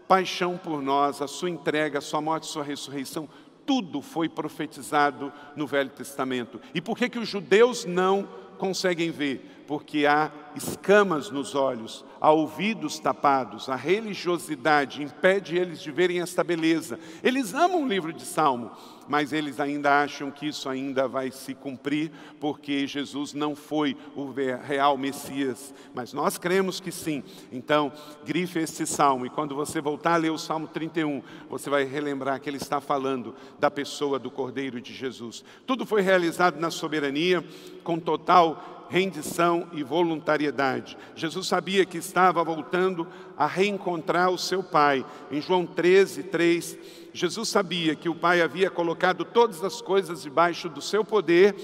paixão 0.06 0.56
por 0.56 0.82
nós, 0.82 1.23
a 1.23 1.26
sua 1.26 1.50
entrega, 1.50 1.99
a 1.99 2.02
sua 2.02 2.20
morte, 2.20 2.44
a 2.44 2.52
sua 2.52 2.64
ressurreição, 2.64 3.28
tudo 3.66 4.02
foi 4.02 4.28
profetizado 4.28 5.32
no 5.56 5.66
Velho 5.66 5.90
Testamento. 5.90 6.61
E 6.75 6.80
por 6.80 6.96
que, 6.96 7.08
que 7.08 7.18
os 7.18 7.28
judeus 7.28 7.84
não 7.84 8.28
conseguem 8.58 9.11
ver? 9.11 9.53
Porque 9.66 10.06
há 10.06 10.30
escamas 10.54 11.30
nos 11.30 11.54
olhos, 11.54 12.04
há 12.21 12.30
ouvidos 12.30 12.99
tapados, 12.99 13.68
a 13.68 13.76
religiosidade 13.76 15.02
impede 15.02 15.56
eles 15.56 15.83
de 15.83 15.90
verem 15.90 16.21
esta 16.21 16.44
beleza. 16.44 16.99
Eles 17.23 17.54
amam 17.54 17.83
o 17.83 17.88
livro 17.88 18.12
de 18.12 18.25
Salmo, 18.25 18.71
mas 19.09 19.33
eles 19.33 19.61
ainda 19.61 20.02
acham 20.02 20.30
que 20.30 20.47
isso 20.47 20.68
ainda 20.68 21.06
vai 21.06 21.30
se 21.30 21.54
cumprir, 21.54 22.11
porque 22.40 22.87
Jesus 22.87 23.35
não 23.35 23.54
foi 23.54 23.97
o 24.14 24.33
real 24.33 24.97
Messias, 24.97 25.75
mas 25.94 26.12
nós 26.12 26.38
cremos 26.38 26.80
que 26.80 26.90
sim. 26.90 27.23
Então, 27.52 27.92
grife 28.25 28.59
esse 28.59 28.87
salmo, 28.87 29.26
e 29.26 29.30
quando 29.30 29.54
você 29.54 29.80
voltar 29.80 30.14
a 30.14 30.18
ler 30.18 30.30
o 30.30 30.38
Salmo 30.38 30.68
31, 30.68 31.23
você 31.49 31.68
vai 31.68 31.85
relembrar 31.85 32.40
que 32.40 32.49
ele 32.49 32.56
está 32.56 32.80
falando 32.80 33.35
da 33.59 33.71
pessoa 33.71 34.18
do 34.18 34.30
Cordeiro 34.30 34.80
de 34.80 34.94
Jesus. 34.94 35.44
Tudo 35.66 35.85
foi 35.85 36.00
realizado 36.00 36.59
na 36.59 36.71
soberania, 36.71 37.44
com 37.83 37.99
total 37.99 38.74
rendição 38.94 39.66
e 39.72 39.82
voluntariedade. 39.82 40.96
Jesus 41.16 41.48
sabia 41.48 41.84
que 41.84 41.98
estava 41.98 42.44
voltando 42.44 43.08
a 43.36 43.44
reencontrar 43.44 44.30
o 44.30 44.38
seu 44.38 44.62
Pai. 44.62 45.04
Em 45.32 45.40
João 45.40 45.66
13, 45.66 46.22
3, 46.22 46.78
Jesus 47.12 47.48
sabia 47.48 47.96
que 47.96 48.08
o 48.08 48.14
Pai 48.14 48.40
havia 48.40 48.70
colocado 48.70 49.24
todas 49.24 49.64
as 49.64 49.82
coisas 49.82 50.22
debaixo 50.22 50.68
do 50.68 50.80
seu 50.80 51.04
poder 51.04 51.56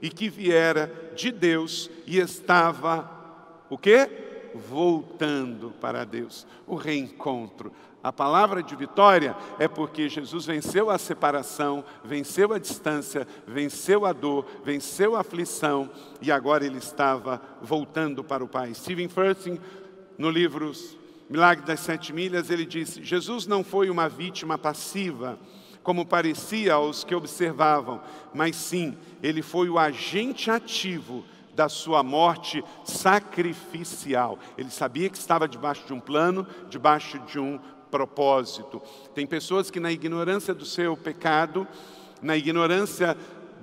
e 0.00 0.08
que 0.08 0.28
viera 0.28 1.10
de 1.16 1.32
Deus 1.32 1.90
e 2.06 2.20
estava 2.20 3.10
o 3.68 3.76
quê? 3.76 4.29
Voltando 4.54 5.72
para 5.80 6.04
Deus. 6.04 6.46
O 6.66 6.74
reencontro. 6.74 7.72
A 8.02 8.10
palavra 8.10 8.62
de 8.62 8.74
vitória 8.74 9.36
é 9.58 9.68
porque 9.68 10.08
Jesus 10.08 10.46
venceu 10.46 10.88
a 10.88 10.96
separação, 10.96 11.84
venceu 12.02 12.52
a 12.54 12.58
distância, 12.58 13.28
venceu 13.46 14.06
a 14.06 14.12
dor, 14.12 14.46
venceu 14.64 15.14
a 15.14 15.20
aflição 15.20 15.90
e 16.22 16.32
agora 16.32 16.64
ele 16.64 16.78
estava 16.78 17.42
voltando 17.60 18.24
para 18.24 18.42
o 18.42 18.48
Pai. 18.48 18.72
Stephen 18.72 19.08
Furtick, 19.08 19.60
no 20.16 20.30
livro 20.30 20.72
Milagre 21.28 21.64
das 21.66 21.80
Sete 21.80 22.10
Milhas, 22.12 22.48
ele 22.48 22.64
disse: 22.64 23.04
Jesus 23.04 23.46
não 23.46 23.62
foi 23.62 23.90
uma 23.90 24.08
vítima 24.08 24.56
passiva, 24.56 25.38
como 25.82 26.06
parecia 26.06 26.74
aos 26.74 27.04
que 27.04 27.14
observavam, 27.14 28.00
mas 28.32 28.56
sim, 28.56 28.96
ele 29.22 29.42
foi 29.42 29.68
o 29.68 29.78
agente 29.78 30.50
ativo 30.50 31.22
da 31.60 31.68
sua 31.68 32.02
morte 32.02 32.64
sacrificial. 32.84 34.38
Ele 34.56 34.70
sabia 34.70 35.10
que 35.10 35.18
estava 35.18 35.46
debaixo 35.46 35.86
de 35.86 35.92
um 35.92 36.00
plano, 36.00 36.46
debaixo 36.70 37.18
de 37.18 37.38
um 37.38 37.60
propósito. 37.90 38.80
Tem 39.14 39.26
pessoas 39.26 39.70
que, 39.70 39.78
na 39.78 39.92
ignorância 39.92 40.54
do 40.54 40.64
seu 40.64 40.96
pecado, 40.96 41.68
na 42.22 42.34
ignorância 42.34 43.14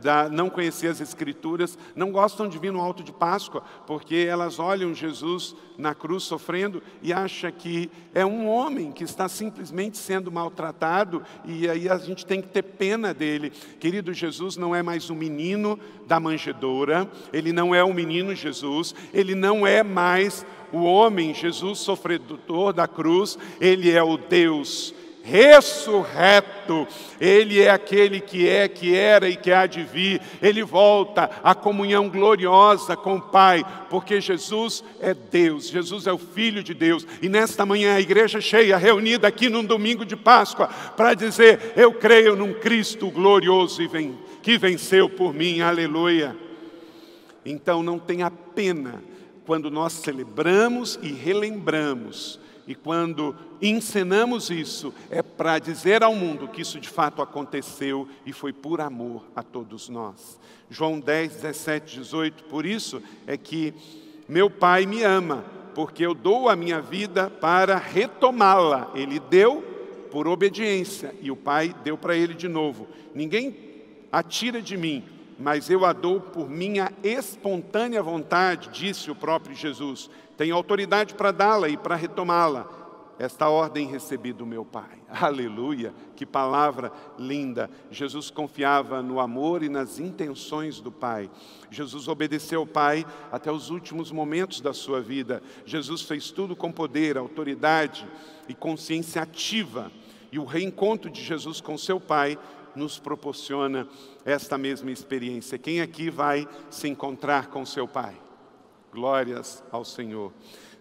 da 0.07 0.29
não 0.29 0.49
conhecer 0.49 0.87
as 0.87 1.01
Escrituras, 1.01 1.77
não 1.93 2.13
gostam 2.13 2.47
de 2.47 2.57
vir 2.57 2.71
no 2.71 2.79
alto 2.79 3.03
de 3.03 3.11
Páscoa, 3.11 3.61
porque 3.85 4.15
elas 4.15 4.57
olham 4.57 4.95
Jesus 4.95 5.53
na 5.77 5.93
cruz 5.93 6.23
sofrendo 6.23 6.81
e 7.03 7.11
acham 7.11 7.51
que 7.51 7.91
é 8.15 8.25
um 8.25 8.47
homem 8.47 8.93
que 8.93 9.03
está 9.03 9.27
simplesmente 9.27 9.97
sendo 9.97 10.31
maltratado 10.31 11.21
e 11.43 11.67
aí 11.67 11.89
a 11.89 11.97
gente 11.97 12.25
tem 12.25 12.41
que 12.41 12.47
ter 12.47 12.61
pena 12.61 13.13
dele. 13.13 13.51
Querido, 13.81 14.13
Jesus 14.13 14.55
não 14.55 14.73
é 14.73 14.81
mais 14.81 15.09
um 15.09 15.15
menino 15.15 15.77
da 16.07 16.21
manjedoura, 16.21 17.05
ele 17.33 17.51
não 17.51 17.75
é 17.75 17.83
o 17.83 17.93
menino 17.93 18.33
Jesus, 18.33 18.95
ele 19.13 19.35
não 19.35 19.67
é 19.67 19.83
mais 19.83 20.45
o 20.71 20.83
homem 20.83 21.33
Jesus 21.33 21.79
sofredor 21.79 22.71
da 22.71 22.87
cruz, 22.87 23.37
ele 23.59 23.91
é 23.91 24.01
o 24.01 24.15
Deus 24.15 24.95
ressurreto. 25.27 26.87
Ele 27.19 27.61
é 27.61 27.69
aquele 27.69 28.21
que 28.21 28.47
é, 28.47 28.67
que 28.67 28.95
era 28.95 29.27
e 29.27 29.35
que 29.35 29.51
há 29.51 29.65
de 29.65 29.83
vir. 29.83 30.21
Ele 30.41 30.63
volta 30.63 31.29
à 31.43 31.53
comunhão 31.53 32.09
gloriosa 32.09 32.95
com 32.95 33.17
o 33.17 33.21
Pai, 33.21 33.65
porque 33.89 34.21
Jesus 34.21 34.83
é 35.01 35.13
Deus, 35.13 35.69
Jesus 35.69 36.07
é 36.07 36.11
o 36.11 36.17
Filho 36.17 36.63
de 36.63 36.73
Deus. 36.73 37.05
E 37.21 37.27
nesta 37.27 37.65
manhã 37.65 37.95
a 37.95 38.01
igreja 38.01 38.39
cheia, 38.39 38.77
reunida 38.77 39.27
aqui 39.27 39.49
num 39.49 39.63
domingo 39.63 40.05
de 40.05 40.15
Páscoa, 40.15 40.67
para 40.95 41.13
dizer: 41.13 41.73
Eu 41.75 41.93
creio 41.93 42.35
num 42.35 42.53
Cristo 42.53 43.09
glorioso 43.09 43.81
e 43.81 43.87
vem, 43.87 44.17
que 44.41 44.57
venceu 44.57 45.09
por 45.09 45.33
mim, 45.33 45.59
aleluia. 45.59 46.35
Então 47.45 47.81
não 47.81 47.99
tenha 47.99 48.29
pena 48.29 49.01
quando 49.45 49.71
nós 49.71 49.93
celebramos 49.93 50.99
e 51.01 51.11
relembramos 51.11 52.39
e 52.67 52.75
quando 52.75 53.33
encenamos 53.61 54.49
isso, 54.49 54.93
é 55.09 55.21
para 55.21 55.57
dizer 55.57 56.03
ao 56.03 56.13
mundo 56.13 56.49
que 56.49 56.61
isso 56.61 56.79
de 56.79 56.89
fato 56.89 57.21
aconteceu 57.21 58.07
e 58.25 58.33
foi 58.33 58.51
por 58.51 58.81
amor 58.81 59.23
a 59.33 59.41
todos 59.41 59.87
nós. 59.87 60.37
João 60.69 60.99
10, 60.99 61.35
17, 61.35 61.95
18. 61.99 62.43
Por 62.43 62.65
isso 62.65 63.01
é 63.25 63.37
que 63.37 63.73
meu 64.27 64.49
Pai 64.49 64.85
me 64.85 65.01
ama, 65.01 65.45
porque 65.73 66.05
eu 66.05 66.13
dou 66.13 66.49
a 66.49 66.55
minha 66.57 66.81
vida 66.81 67.29
para 67.29 67.77
retomá-la. 67.77 68.91
Ele 68.93 69.17
deu 69.17 69.61
por 70.11 70.27
obediência 70.27 71.15
e 71.21 71.31
o 71.31 71.37
Pai 71.37 71.73
deu 71.85 71.97
para 71.97 72.17
ele 72.17 72.33
de 72.33 72.49
novo. 72.49 72.85
Ninguém 73.15 73.55
atira 74.11 74.61
de 74.61 74.75
mim, 74.75 75.05
mas 75.39 75.69
eu 75.69 75.85
a 75.85 75.93
dou 75.93 76.19
por 76.19 76.49
minha 76.49 76.91
espontânea 77.01 78.03
vontade, 78.03 78.69
disse 78.73 79.09
o 79.09 79.15
próprio 79.15 79.55
Jesus. 79.55 80.09
Tenho 80.37 80.55
autoridade 80.55 81.15
para 81.15 81.31
dá-la 81.31 81.67
e 81.67 81.75
para 81.75 81.95
retomá-la. 81.95 82.77
Esta 83.19 83.49
ordem 83.49 83.87
recebi 83.87 84.31
do 84.31 84.45
meu 84.45 84.63
Pai. 84.63 85.01
Aleluia! 85.09 85.91
Que 86.15 86.23
palavra 86.23 86.91
linda! 87.17 87.69
Jesus 87.89 88.29
confiava 88.29 89.01
no 89.01 89.19
amor 89.19 89.63
e 89.63 89.69
nas 89.69 89.99
intenções 89.99 90.79
do 90.79 90.91
Pai. 90.91 91.29
Jesus 91.71 92.07
obedeceu 92.07 92.59
ao 92.59 92.67
Pai 92.67 93.05
até 93.31 93.51
os 93.51 93.71
últimos 93.71 94.11
momentos 94.11 94.61
da 94.61 94.71
sua 94.71 95.01
vida. 95.01 95.41
Jesus 95.65 96.03
fez 96.03 96.29
tudo 96.29 96.55
com 96.55 96.71
poder, 96.71 97.17
autoridade 97.17 98.07
e 98.47 98.53
consciência 98.53 99.23
ativa. 99.23 99.91
E 100.31 100.37
o 100.37 100.45
reencontro 100.45 101.09
de 101.09 101.23
Jesus 101.23 101.59
com 101.59 101.75
seu 101.75 101.99
Pai 101.99 102.37
nos 102.75 102.99
proporciona 102.99 103.87
esta 104.23 104.59
mesma 104.59 104.91
experiência. 104.91 105.57
Quem 105.57 105.81
aqui 105.81 106.11
vai 106.11 106.47
se 106.69 106.87
encontrar 106.87 107.47
com 107.47 107.65
seu 107.65 107.87
Pai? 107.87 108.26
Glórias 108.91 109.63
ao 109.71 109.83
Senhor. 109.83 110.33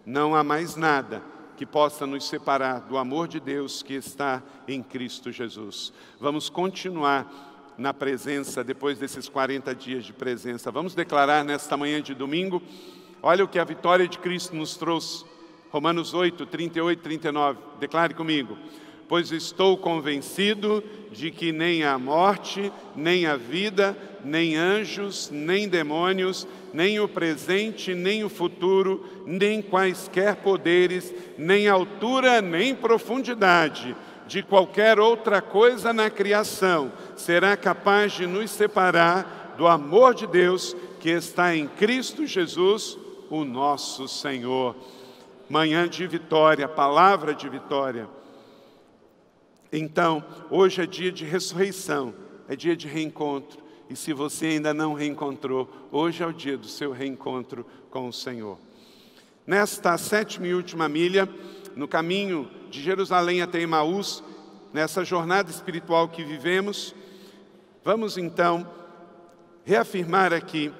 Não 0.05 0.35
há 0.35 0.43
mais 0.43 0.75
nada 0.75 1.21
que 1.55 1.65
possa 1.65 2.05
nos 2.05 2.27
separar 2.27 2.81
do 2.81 2.97
amor 2.97 3.27
de 3.27 3.39
Deus 3.39 3.81
que 3.81 3.93
está 3.93 4.43
em 4.67 4.81
Cristo 4.81 5.31
Jesus. 5.31 5.91
Vamos 6.19 6.49
continuar 6.49 7.73
na 7.77 7.93
presença 7.93 8.63
depois 8.63 8.99
desses 8.99 9.27
40 9.27 9.73
dias 9.75 10.05
de 10.05 10.13
presença. 10.13 10.71
Vamos 10.71 10.95
declarar 10.95 11.43
nesta 11.43 11.75
manhã 11.75 12.01
de 12.01 12.13
domingo. 12.13 12.61
Olha 13.21 13.43
o 13.43 13.47
que 13.47 13.59
a 13.59 13.63
vitória 13.63 14.07
de 14.07 14.19
Cristo 14.19 14.55
nos 14.55 14.77
trouxe. 14.77 15.25
Romanos 15.69 16.13
8, 16.13 16.45
38 16.45 17.01
39. 17.01 17.59
Declare 17.79 18.13
comigo 18.13 18.57
pois 19.07 19.31
estou 19.31 19.77
convencido 19.77 20.83
de 21.11 21.31
que 21.31 21.51
nem 21.51 21.83
a 21.83 21.97
morte, 21.97 22.71
nem 22.95 23.25
a 23.25 23.37
vida, 23.37 23.97
nem 24.23 24.57
anjos, 24.57 25.29
nem 25.31 25.67
demônios, 25.67 26.47
nem 26.77 26.99
o 26.99 27.07
presente, 27.07 27.95
nem 27.95 28.23
o 28.23 28.29
futuro, 28.29 29.03
nem 29.25 29.63
quaisquer 29.63 30.35
poderes, 30.35 31.11
nem 31.35 31.67
altura, 31.67 32.39
nem 32.39 32.75
profundidade, 32.75 33.95
de 34.27 34.43
qualquer 34.43 34.99
outra 34.99 35.41
coisa 35.41 35.91
na 35.91 36.07
criação, 36.11 36.91
será 37.15 37.57
capaz 37.57 38.11
de 38.11 38.27
nos 38.27 38.51
separar 38.51 39.55
do 39.57 39.65
amor 39.65 40.13
de 40.13 40.27
Deus 40.27 40.75
que 40.99 41.09
está 41.09 41.55
em 41.55 41.67
Cristo 41.67 42.27
Jesus, 42.27 42.95
o 43.31 43.43
nosso 43.43 44.07
Senhor. 44.07 44.75
Manhã 45.49 45.89
de 45.89 46.05
vitória, 46.05 46.67
palavra 46.67 47.33
de 47.33 47.49
vitória. 47.49 48.07
Então, 49.73 50.23
hoje 50.51 50.83
é 50.83 50.85
dia 50.85 51.11
de 51.11 51.25
ressurreição, 51.25 52.13
é 52.47 52.55
dia 52.55 52.75
de 52.75 52.87
reencontro. 52.87 53.65
E 53.89 53.95
se 53.95 54.11
você 54.11 54.47
ainda 54.47 54.73
não 54.73 54.93
reencontrou, 54.93 55.69
hoje 55.91 56.21
é 56.21 56.27
o 56.27 56.33
dia 56.33 56.57
do 56.57 56.67
seu 56.67 56.91
reencontro 56.91 57.65
com 57.89 58.07
o 58.07 58.13
Senhor. 58.13 58.57
Nesta 59.45 59.97
sétima 59.97 60.47
e 60.47 60.53
última 60.53 60.89
milha, 60.89 61.27
no 61.75 61.87
caminho 61.87 62.49
de 62.69 62.81
Jerusalém 62.81 63.41
até 63.41 63.61
Emaús, 63.61 64.23
nessa 64.73 65.05
jornada 65.05 65.49
espiritual 65.49 66.09
que 66.09 66.23
vivemos, 66.23 66.93
vamos 67.83 68.17
então 68.17 68.67
reafirmar 69.63 70.33
aqui 70.33 70.71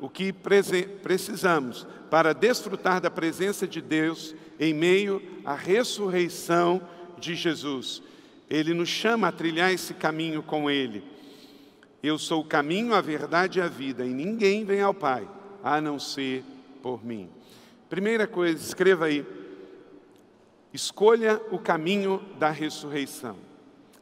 o 0.00 0.08
que 0.08 0.32
precisamos 0.32 1.86
para 2.10 2.32
desfrutar 2.32 3.00
da 3.00 3.10
presença 3.10 3.66
de 3.66 3.80
Deus 3.80 4.34
em 4.58 4.72
meio 4.72 5.20
à 5.44 5.54
ressurreição 5.54 6.80
de 7.18 7.34
Jesus. 7.34 8.02
Ele 8.48 8.74
nos 8.74 8.88
chama 8.88 9.28
a 9.28 9.32
trilhar 9.32 9.72
esse 9.72 9.94
caminho 9.94 10.42
com 10.42 10.70
Ele. 10.70 11.02
Eu 12.02 12.18
sou 12.18 12.40
o 12.40 12.44
caminho, 12.44 12.94
a 12.94 13.00
verdade 13.00 13.60
e 13.60 13.62
a 13.62 13.68
vida, 13.68 14.04
e 14.04 14.12
ninguém 14.12 14.64
vem 14.64 14.80
ao 14.80 14.92
Pai 14.92 15.28
a 15.62 15.80
não 15.80 15.98
ser 15.98 16.42
por 16.82 17.04
mim. 17.04 17.30
Primeira 17.88 18.26
coisa, 18.26 18.60
escreva 18.60 19.04
aí. 19.04 19.24
Escolha 20.72 21.40
o 21.50 21.58
caminho 21.58 22.20
da 22.38 22.50
ressurreição. 22.50 23.36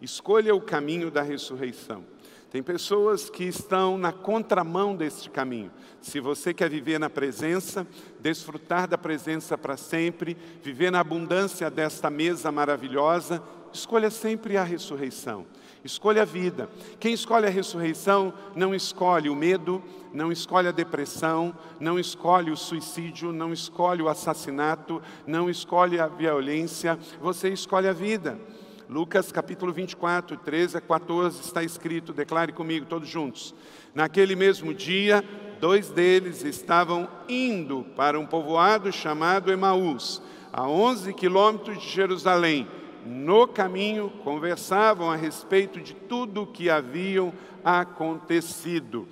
Escolha 0.01 0.55
o 0.55 0.61
caminho 0.61 1.11
da 1.11 1.21
ressurreição. 1.21 2.03
Tem 2.51 2.63
pessoas 2.63 3.29
que 3.29 3.45
estão 3.45 3.99
na 3.99 4.13
contramão 4.13 4.97
deste 4.97 5.29
caminho. 5.29 5.71
Se 6.01 6.19
você 6.21 6.55
quer 6.55 6.71
viver 6.71 6.99
na 6.99 7.11
presença, 7.11 7.87
desfrutar 8.19 8.89
da 8.89 8.97
presença 8.97 9.59
para 9.59 9.77
sempre, 9.77 10.37
viver 10.63 10.91
na 10.91 11.01
abundância 11.01 11.71
desta 11.71 12.09
mesa 12.09 12.51
maravilhosa, 12.51 13.43
escolha 13.73 14.11
sempre 14.11 14.57
a 14.57 14.65
ressurreição. 14.65 15.47
Escolha 15.85 16.23
a 16.23 16.25
vida. 16.27 16.69
Quem 16.99 17.15
escolhe 17.15 17.47
a 17.47 17.51
ressurreição 17.51 18.35
não 18.55 18.75
escolhe 18.75 19.31
o 19.31 19.35
medo, 19.35 19.83
não 20.13 20.31
escolhe 20.31 20.69
a 20.69 20.73
depressão, 20.73 21.55
não 21.79 21.99
escolhe 21.99 22.51
o 22.51 22.57
suicídio, 22.57 23.33
não 23.33 23.53
escolhe 23.53 24.03
o 24.03 24.09
assassinato, 24.09 25.01
não 25.27 25.49
escolhe 25.49 25.99
a 25.99 26.07
violência, 26.07 26.99
você 27.21 27.49
escolhe 27.49 27.89
a 27.89 27.93
vida. 27.93 28.39
Lucas 28.91 29.31
capítulo 29.31 29.73
24, 29.73 30.37
13 30.37 30.77
a 30.77 30.81
14 30.81 31.41
está 31.41 31.63
escrito, 31.63 32.13
declare 32.13 32.53
comigo 32.53 32.85
todos 32.87 33.09
juntos. 33.09 33.55
Naquele 33.95 34.35
mesmo 34.35 34.75
dia, 34.75 35.25
dois 35.61 35.91
deles 35.91 36.45
estavam 36.45 37.09
indo 37.29 37.87
para 37.95 38.19
um 38.19 38.27
povoado 38.27 38.93
chamado 38.93 39.53
Emaús, 39.53 40.21
a 40.53 40.69
11 40.69 41.15
quilômetros 41.15 41.81
de 41.81 41.89
Jerusalém. 41.89 42.67
No 43.05 43.47
caminho, 43.47 44.11
conversavam 44.23 45.11
a 45.11 45.17
respeito 45.17 45.81
de 45.81 45.95
tudo 45.95 46.43
o 46.43 46.47
que 46.47 46.69
haviam 46.69 47.33
acontecido. 47.65 49.09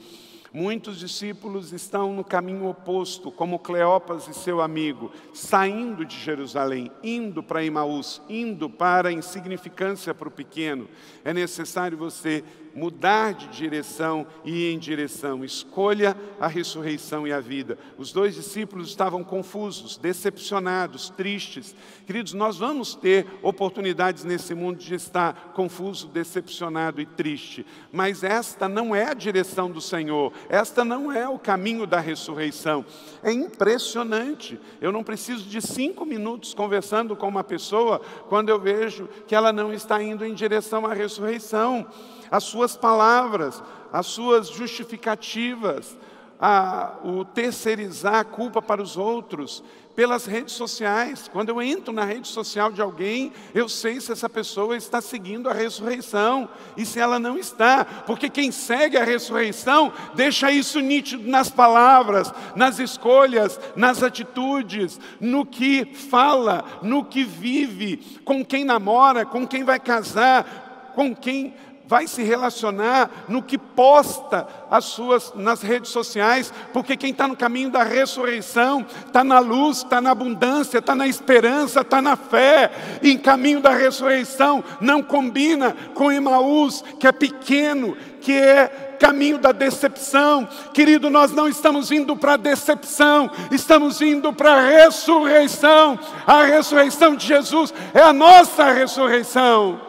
Muitos 0.52 0.98
discípulos 0.98 1.74
estão 1.74 2.14
no 2.14 2.24
caminho 2.24 2.66
oposto, 2.66 3.30
como 3.30 3.58
Cleopas 3.58 4.26
e 4.28 4.34
seu 4.34 4.62
amigo, 4.62 5.12
saindo 5.34 6.06
de 6.06 6.18
Jerusalém, 6.18 6.90
indo 7.02 7.42
para 7.42 7.64
Emaús, 7.64 8.22
indo 8.30 8.70
para 8.70 9.10
a 9.10 9.12
insignificância 9.12 10.14
para 10.14 10.28
o 10.28 10.32
pequeno. 10.32 10.88
É 11.22 11.34
necessário 11.34 11.98
você 11.98 12.42
mudar 12.78 13.34
de 13.34 13.48
direção 13.48 14.26
e 14.44 14.52
ir 14.52 14.74
em 14.74 14.78
direção. 14.78 15.44
Escolha 15.44 16.16
a 16.38 16.46
ressurreição 16.46 17.26
e 17.26 17.32
a 17.32 17.40
vida. 17.40 17.76
Os 17.98 18.12
dois 18.12 18.36
discípulos 18.36 18.88
estavam 18.88 19.24
confusos, 19.24 19.96
decepcionados, 19.96 21.10
tristes. 21.10 21.74
Queridos, 22.06 22.32
nós 22.32 22.56
vamos 22.56 22.94
ter 22.94 23.26
oportunidades 23.42 24.24
nesse 24.24 24.54
mundo 24.54 24.78
de 24.78 24.94
estar 24.94 25.52
confuso, 25.54 26.06
decepcionado 26.06 27.00
e 27.00 27.06
triste, 27.06 27.66
mas 27.92 28.22
esta 28.22 28.68
não 28.68 28.94
é 28.94 29.10
a 29.10 29.14
direção 29.14 29.70
do 29.70 29.80
Senhor, 29.80 30.32
esta 30.48 30.84
não 30.84 31.10
é 31.10 31.28
o 31.28 31.38
caminho 31.38 31.86
da 31.86 31.98
ressurreição. 31.98 32.84
É 33.22 33.32
impressionante. 33.32 34.58
Eu 34.80 34.92
não 34.92 35.02
preciso 35.02 35.44
de 35.44 35.60
cinco 35.60 36.06
minutos 36.06 36.54
conversando 36.54 37.16
com 37.16 37.26
uma 37.26 37.42
pessoa 37.42 38.00
quando 38.28 38.50
eu 38.50 38.60
vejo 38.60 39.08
que 39.26 39.34
ela 39.34 39.52
não 39.52 39.72
está 39.72 40.02
indo 40.02 40.24
em 40.24 40.32
direção 40.32 40.86
à 40.86 40.94
ressurreição 40.94 41.88
as 42.30 42.44
suas 42.68 42.76
palavras, 42.76 43.62
as 43.90 44.06
suas 44.06 44.50
justificativas, 44.50 45.96
a, 46.38 46.92
o 47.02 47.24
terceirizar 47.24 48.16
a 48.16 48.24
culpa 48.24 48.60
para 48.60 48.82
os 48.82 48.96
outros, 48.96 49.64
pelas 49.96 50.26
redes 50.26 50.54
sociais. 50.54 51.28
Quando 51.32 51.48
eu 51.48 51.60
entro 51.60 51.92
na 51.92 52.04
rede 52.04 52.28
social 52.28 52.70
de 52.70 52.80
alguém, 52.80 53.32
eu 53.54 53.68
sei 53.68 54.00
se 54.00 54.12
essa 54.12 54.28
pessoa 54.28 54.76
está 54.76 55.00
seguindo 55.00 55.48
a 55.48 55.52
ressurreição 55.52 56.48
e 56.76 56.84
se 56.84 57.00
ela 57.00 57.18
não 57.18 57.36
está, 57.36 57.84
porque 57.84 58.28
quem 58.28 58.52
segue 58.52 58.96
a 58.96 59.02
ressurreição 59.02 59.92
deixa 60.14 60.52
isso 60.52 60.78
nítido 60.78 61.28
nas 61.28 61.50
palavras, 61.50 62.32
nas 62.54 62.78
escolhas, 62.78 63.58
nas 63.74 64.02
atitudes, 64.02 65.00
no 65.18 65.44
que 65.44 65.86
fala, 65.86 66.62
no 66.82 67.04
que 67.04 67.24
vive, 67.24 67.96
com 68.24 68.44
quem 68.44 68.64
namora, 68.64 69.26
com 69.26 69.44
quem 69.44 69.64
vai 69.64 69.80
casar, 69.80 70.92
com 70.94 71.14
quem 71.14 71.54
vai 71.88 72.06
se 72.06 72.22
relacionar 72.22 73.10
no 73.28 73.42
que 73.42 73.56
posta 73.56 74.46
as 74.70 74.84
suas 74.84 75.32
nas 75.34 75.62
redes 75.62 75.90
sociais, 75.90 76.52
porque 76.70 76.98
quem 76.98 77.12
está 77.12 77.26
no 77.26 77.34
caminho 77.34 77.70
da 77.70 77.82
ressurreição 77.82 78.84
está 79.06 79.24
na 79.24 79.38
luz, 79.38 79.78
está 79.78 79.98
na 79.98 80.10
abundância, 80.10 80.78
está 80.78 80.94
na 80.94 81.08
esperança, 81.08 81.80
está 81.80 82.02
na 82.02 82.14
fé. 82.14 82.70
E 83.02 83.10
em 83.10 83.16
caminho 83.16 83.60
da 83.60 83.70
ressurreição 83.70 84.62
não 84.82 85.02
combina 85.02 85.74
com 85.94 86.12
Emaús, 86.12 86.84
que 87.00 87.06
é 87.06 87.12
pequeno, 87.12 87.96
que 88.20 88.32
é 88.32 88.96
caminho 89.00 89.38
da 89.38 89.50
decepção. 89.50 90.46
Querido, 90.74 91.08
nós 91.08 91.32
não 91.32 91.48
estamos 91.48 91.90
indo 91.90 92.14
para 92.14 92.34
a 92.34 92.36
decepção, 92.36 93.30
estamos 93.50 94.02
indo 94.02 94.30
para 94.30 94.52
a 94.52 94.68
ressurreição. 94.68 95.98
A 96.26 96.44
ressurreição 96.44 97.16
de 97.16 97.26
Jesus 97.26 97.72
é 97.94 98.02
a 98.02 98.12
nossa 98.12 98.70
ressurreição. 98.72 99.80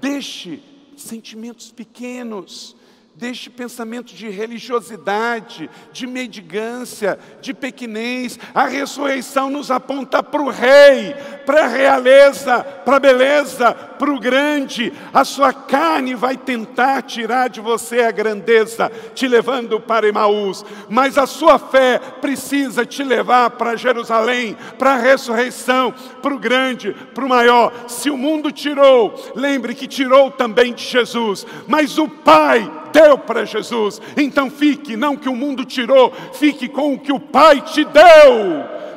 Deixe 0.00 0.71
sentimentos 1.02 1.70
pequenos, 1.70 2.76
Deixe 3.22 3.48
pensamento 3.48 4.16
de 4.16 4.28
religiosidade, 4.28 5.70
de 5.92 6.08
mendigância, 6.08 7.16
de 7.40 7.54
pequenez. 7.54 8.36
A 8.52 8.64
ressurreição 8.64 9.48
nos 9.48 9.70
aponta 9.70 10.24
para 10.24 10.42
o 10.42 10.50
rei, 10.50 11.14
para 11.46 11.66
a 11.66 11.68
realeza, 11.68 12.64
para 12.84 12.96
a 12.96 12.98
beleza, 12.98 13.72
para 13.72 14.12
o 14.12 14.18
grande. 14.18 14.92
A 15.14 15.24
sua 15.24 15.52
carne 15.52 16.16
vai 16.16 16.36
tentar 16.36 17.00
tirar 17.02 17.48
de 17.48 17.60
você 17.60 18.00
a 18.00 18.10
grandeza, 18.10 18.90
te 19.14 19.28
levando 19.28 19.78
para 19.78 20.08
Emaús. 20.08 20.64
Mas 20.88 21.16
a 21.16 21.24
sua 21.24 21.60
fé 21.60 22.00
precisa 22.20 22.84
te 22.84 23.04
levar 23.04 23.50
para 23.50 23.76
Jerusalém, 23.76 24.56
para 24.76 24.94
a 24.94 24.98
ressurreição, 24.98 25.94
para 26.20 26.34
o 26.34 26.40
grande, 26.40 26.92
para 27.14 27.24
o 27.24 27.28
maior. 27.28 27.72
Se 27.86 28.10
o 28.10 28.18
mundo 28.18 28.50
tirou, 28.50 29.14
lembre 29.36 29.76
que 29.76 29.86
tirou 29.86 30.28
também 30.28 30.72
de 30.72 30.82
Jesus. 30.82 31.46
Mas 31.68 31.98
o 31.98 32.08
Pai 32.08 32.81
deu 32.92 33.18
para 33.18 33.44
Jesus. 33.44 34.00
Então 34.16 34.50
fique, 34.50 34.96
não 34.96 35.16
que 35.16 35.28
o 35.28 35.36
mundo 35.36 35.64
tirou, 35.64 36.12
fique 36.34 36.68
com 36.68 36.94
o 36.94 36.98
que 36.98 37.12
o 37.12 37.18
Pai 37.18 37.60
te 37.60 37.84
deu. 37.84 38.02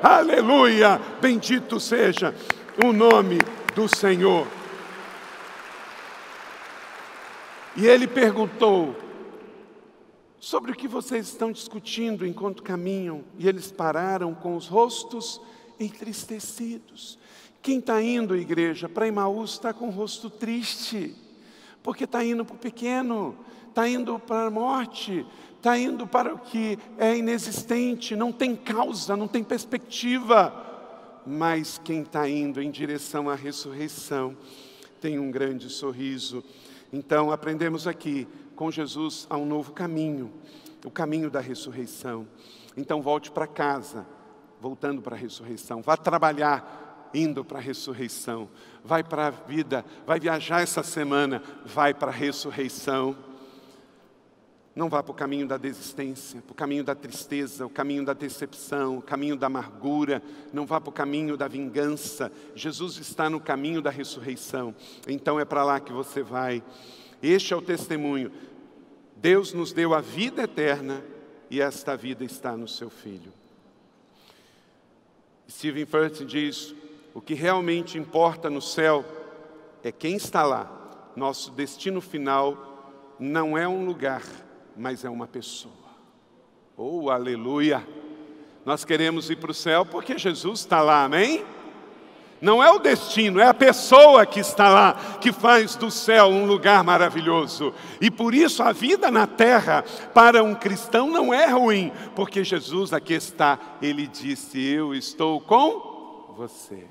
Aleluia! 0.03 1.01
Bendito 1.21 1.79
seja 1.79 2.35
o 2.83 2.91
nome 2.91 3.39
do 3.73 3.87
Senhor. 3.87 4.45
E 7.75 7.87
ele 7.87 8.07
perguntou: 8.07 8.95
sobre 10.45 10.71
o 10.71 10.75
que 10.75 10.87
vocês 10.87 11.27
estão 11.27 11.51
discutindo 11.51 12.23
enquanto 12.23 12.61
caminham? 12.61 13.23
E 13.39 13.47
eles 13.47 13.71
pararam 13.71 14.33
com 14.35 14.55
os 14.55 14.67
rostos 14.67 15.41
entristecidos. 15.79 17.17
Quem 17.63 17.79
está 17.79 17.99
indo, 17.99 18.35
igreja, 18.35 18.87
para 18.87 19.07
Emaús 19.07 19.53
está 19.53 19.73
com 19.73 19.87
o 19.87 19.91
rosto 19.91 20.29
triste, 20.29 21.15
porque 21.81 22.03
está 22.03 22.23
indo 22.23 22.45
para 22.45 22.53
o 22.53 22.59
pequeno, 22.59 23.35
está 23.75 23.89
indo 23.89 24.17
para 24.17 24.47
a 24.47 24.49
morte, 24.49 25.25
está 25.57 25.77
indo 25.77 26.07
para 26.07 26.33
o 26.33 26.39
que 26.39 26.79
é 26.97 27.17
inexistente, 27.17 28.15
não 28.15 28.31
tem 28.31 28.55
causa, 28.55 29.17
não 29.17 29.27
tem 29.27 29.43
perspectiva. 29.43 30.63
Mas 31.27 31.77
quem 31.83 32.01
está 32.01 32.29
indo 32.29 32.61
em 32.61 32.71
direção 32.71 33.29
à 33.29 33.35
ressurreição 33.35 34.37
tem 35.01 35.19
um 35.19 35.29
grande 35.29 35.69
sorriso. 35.69 36.41
Então 36.93 37.31
aprendemos 37.31 37.85
aqui 37.85 38.25
com 38.55 38.71
Jesus 38.71 39.27
a 39.29 39.35
um 39.35 39.45
novo 39.45 39.73
caminho, 39.73 40.31
o 40.85 40.89
caminho 40.89 41.29
da 41.29 41.41
ressurreição. 41.41 42.25
Então 42.77 43.01
volte 43.01 43.29
para 43.29 43.45
casa, 43.45 44.07
voltando 44.61 45.01
para 45.01 45.17
a 45.17 45.19
ressurreição. 45.19 45.81
Vá 45.81 45.97
trabalhar 45.97 47.09
indo 47.13 47.43
para 47.43 47.57
a 47.57 47.61
ressurreição. 47.61 48.47
Vai 48.85 49.03
para 49.03 49.27
a 49.27 49.31
vida, 49.31 49.83
vai 50.07 50.17
viajar 50.17 50.61
essa 50.61 50.81
semana, 50.81 51.43
vai 51.65 51.93
para 51.93 52.09
a 52.09 52.15
ressurreição. 52.15 53.34
Não 54.75 54.89
vá 54.89 55.01
para 55.01 55.13
o 55.13 55.15
caminho 55.15 55.47
da 55.47 55.55
desistência, 55.55 56.41
para 56.41 56.51
o 56.51 56.55
caminho 56.55 56.83
da 56.83 56.93
tristeza, 56.93 57.65
o 57.65 57.69
caminho 57.69 58.03
da 58.03 58.11
decepção, 58.11 58.97
o 58.97 59.01
caminho 59.01 59.37
da 59.37 59.47
amargura, 59.47 60.21
não 60.51 60.65
vá 60.65 60.81
para 60.81 60.89
o 60.89 60.93
caminho 60.93 61.37
da 61.37 61.47
vingança. 61.47 62.29
Jesus 62.53 62.97
está 62.97 63.29
no 63.29 63.39
caminho 63.39 63.81
da 63.81 63.89
ressurreição, 63.89 64.75
então 65.07 65.39
é 65.39 65.45
para 65.45 65.63
lá 65.63 65.79
que 65.79 65.93
você 65.93 66.21
vai. 66.21 66.61
Este 67.23 67.53
é 67.53 67.55
o 67.55 67.61
testemunho. 67.61 68.33
Deus 69.15 69.53
nos 69.53 69.71
deu 69.71 69.93
a 69.93 70.01
vida 70.01 70.43
eterna 70.43 71.01
e 71.49 71.61
esta 71.61 71.95
vida 71.95 72.25
está 72.25 72.57
no 72.57 72.67
seu 72.67 72.89
Filho. 72.89 73.31
Stephen 75.49 75.85
Furtick 75.85 76.25
diz: 76.25 76.75
o 77.13 77.21
que 77.21 77.33
realmente 77.33 77.97
importa 77.97 78.49
no 78.49 78.61
céu 78.61 79.05
é 79.81 79.89
quem 79.89 80.17
está 80.17 80.43
lá. 80.43 80.69
Nosso 81.15 81.51
destino 81.51 82.01
final 82.01 83.15
não 83.17 83.57
é 83.57 83.65
um 83.65 83.85
lugar 83.85 84.21
mas 84.75 85.05
é 85.05 85.09
uma 85.09 85.27
pessoa. 85.27 85.73
Oh, 86.77 87.09
aleluia! 87.09 87.85
Nós 88.65 88.83
queremos 88.83 89.29
ir 89.29 89.37
para 89.37 89.51
o 89.51 89.53
céu 89.53 89.85
porque 89.85 90.17
Jesus 90.17 90.61
está 90.61 90.81
lá, 90.81 91.03
amém? 91.03 91.45
Não 92.41 92.61
é 92.61 92.69
o 92.69 92.79
destino, 92.79 93.39
é 93.39 93.47
a 93.47 93.53
pessoa 93.53 94.25
que 94.25 94.39
está 94.39 94.69
lá, 94.69 95.17
que 95.21 95.31
faz 95.31 95.75
do 95.75 95.89
céu 95.89 96.27
um 96.27 96.45
lugar 96.45 96.83
maravilhoso. 96.83 97.73
E 98.01 98.11
por 98.11 98.35
isso 98.35 98.61
a 98.61 98.71
vida 98.71 99.09
na 99.09 99.25
terra 99.25 99.83
para 100.13 100.43
um 100.43 100.53
cristão 100.53 101.09
não 101.09 101.33
é 101.33 101.47
ruim, 101.47 101.91
porque 102.15 102.43
Jesus 102.43 102.91
aqui 102.91 103.13
está, 103.13 103.57
ele 103.81 104.05
disse: 104.05 104.61
Eu 104.61 104.93
estou 104.93 105.39
com 105.39 106.33
você. 106.35 106.85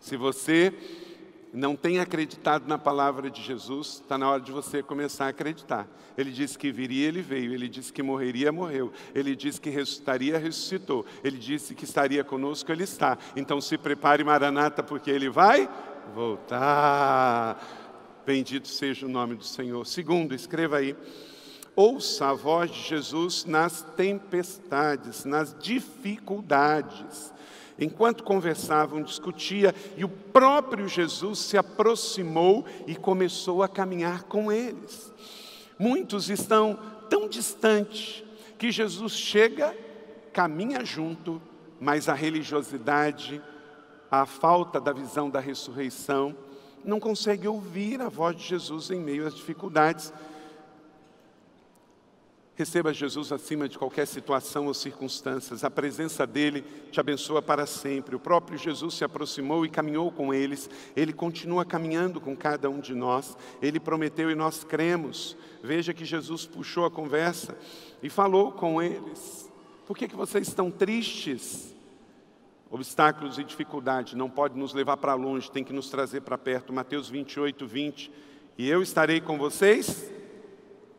Se 0.00 0.16
você 0.16 0.72
não 1.56 1.74
tem 1.74 1.98
acreditado 1.98 2.68
na 2.68 2.76
palavra 2.76 3.30
de 3.30 3.42
Jesus, 3.42 4.02
está 4.02 4.18
na 4.18 4.28
hora 4.28 4.42
de 4.42 4.52
você 4.52 4.82
começar 4.82 5.24
a 5.24 5.28
acreditar. 5.28 5.88
Ele 6.16 6.30
disse 6.30 6.58
que 6.58 6.70
viria, 6.70 7.08
ele 7.08 7.22
veio. 7.22 7.54
Ele 7.54 7.66
disse 7.66 7.90
que 7.90 8.02
morreria, 8.02 8.52
morreu. 8.52 8.92
Ele 9.14 9.34
disse 9.34 9.58
que 9.58 9.70
ressuscitaria, 9.70 10.36
ressuscitou. 10.36 11.06
Ele 11.24 11.38
disse 11.38 11.74
que 11.74 11.84
estaria 11.84 12.22
conosco, 12.22 12.70
ele 12.70 12.84
está. 12.84 13.16
Então 13.34 13.58
se 13.58 13.78
prepare, 13.78 14.22
Maranata, 14.22 14.82
porque 14.82 15.10
ele 15.10 15.30
vai 15.30 15.66
voltar. 16.14 17.58
Bendito 18.26 18.68
seja 18.68 19.06
o 19.06 19.08
nome 19.08 19.34
do 19.34 19.44
Senhor. 19.44 19.86
Segundo, 19.86 20.34
escreva 20.34 20.76
aí. 20.76 20.94
Ouça 21.74 22.28
a 22.28 22.34
voz 22.34 22.70
de 22.70 22.82
Jesus 22.82 23.46
nas 23.46 23.80
tempestades, 23.96 25.24
nas 25.24 25.56
dificuldades. 25.58 27.32
Enquanto 27.78 28.24
conversavam, 28.24 29.02
discutia, 29.02 29.74
e 29.96 30.04
o 30.04 30.08
próprio 30.08 30.88
Jesus 30.88 31.40
se 31.40 31.58
aproximou 31.58 32.64
e 32.86 32.94
começou 32.96 33.62
a 33.62 33.68
caminhar 33.68 34.24
com 34.24 34.50
eles. 34.50 35.12
Muitos 35.78 36.30
estão 36.30 36.78
tão 37.10 37.28
distantes 37.28 38.24
que 38.58 38.72
Jesus 38.72 39.12
chega, 39.12 39.76
caminha 40.32 40.84
junto, 40.84 41.40
mas 41.78 42.08
a 42.08 42.14
religiosidade, 42.14 43.42
a 44.10 44.24
falta 44.24 44.80
da 44.80 44.92
visão 44.92 45.28
da 45.28 45.40
ressurreição, 45.40 46.34
não 46.82 46.98
consegue 46.98 47.46
ouvir 47.46 48.00
a 48.00 48.08
voz 48.08 48.36
de 48.36 48.44
Jesus 48.44 48.90
em 48.90 49.00
meio 49.00 49.26
às 49.26 49.34
dificuldades 49.34 50.12
Receba 52.56 52.90
Jesus 52.90 53.32
acima 53.32 53.68
de 53.68 53.78
qualquer 53.78 54.06
situação 54.06 54.66
ou 54.66 54.72
circunstâncias. 54.72 55.62
A 55.62 55.70
presença 55.70 56.26
dele 56.26 56.64
te 56.90 56.98
abençoa 56.98 57.42
para 57.42 57.66
sempre. 57.66 58.16
O 58.16 58.18
próprio 58.18 58.56
Jesus 58.56 58.94
se 58.94 59.04
aproximou 59.04 59.66
e 59.66 59.68
caminhou 59.68 60.10
com 60.10 60.32
eles. 60.32 60.70
Ele 60.96 61.12
continua 61.12 61.66
caminhando 61.66 62.18
com 62.18 62.34
cada 62.34 62.70
um 62.70 62.80
de 62.80 62.94
nós. 62.94 63.36
Ele 63.60 63.78
prometeu 63.78 64.30
e 64.30 64.34
nós 64.34 64.64
cremos. 64.64 65.36
Veja 65.62 65.92
que 65.92 66.06
Jesus 66.06 66.46
puxou 66.46 66.86
a 66.86 66.90
conversa 66.90 67.54
e 68.02 68.08
falou 68.08 68.50
com 68.50 68.80
eles. 68.80 69.52
Por 69.86 69.94
que, 69.94 70.08
que 70.08 70.16
vocês 70.16 70.48
estão 70.48 70.70
tristes? 70.70 71.74
Obstáculos 72.70 73.38
e 73.38 73.44
dificuldades 73.44 74.14
não 74.14 74.30
podem 74.30 74.58
nos 74.58 74.72
levar 74.72 74.96
para 74.96 75.12
longe, 75.12 75.50
tem 75.50 75.62
que 75.62 75.74
nos 75.74 75.90
trazer 75.90 76.22
para 76.22 76.38
perto. 76.38 76.72
Mateus 76.72 77.10
28, 77.10 77.66
20. 77.66 78.10
E 78.56 78.66
eu 78.66 78.80
estarei 78.80 79.20
com 79.20 79.36
vocês 79.36 80.10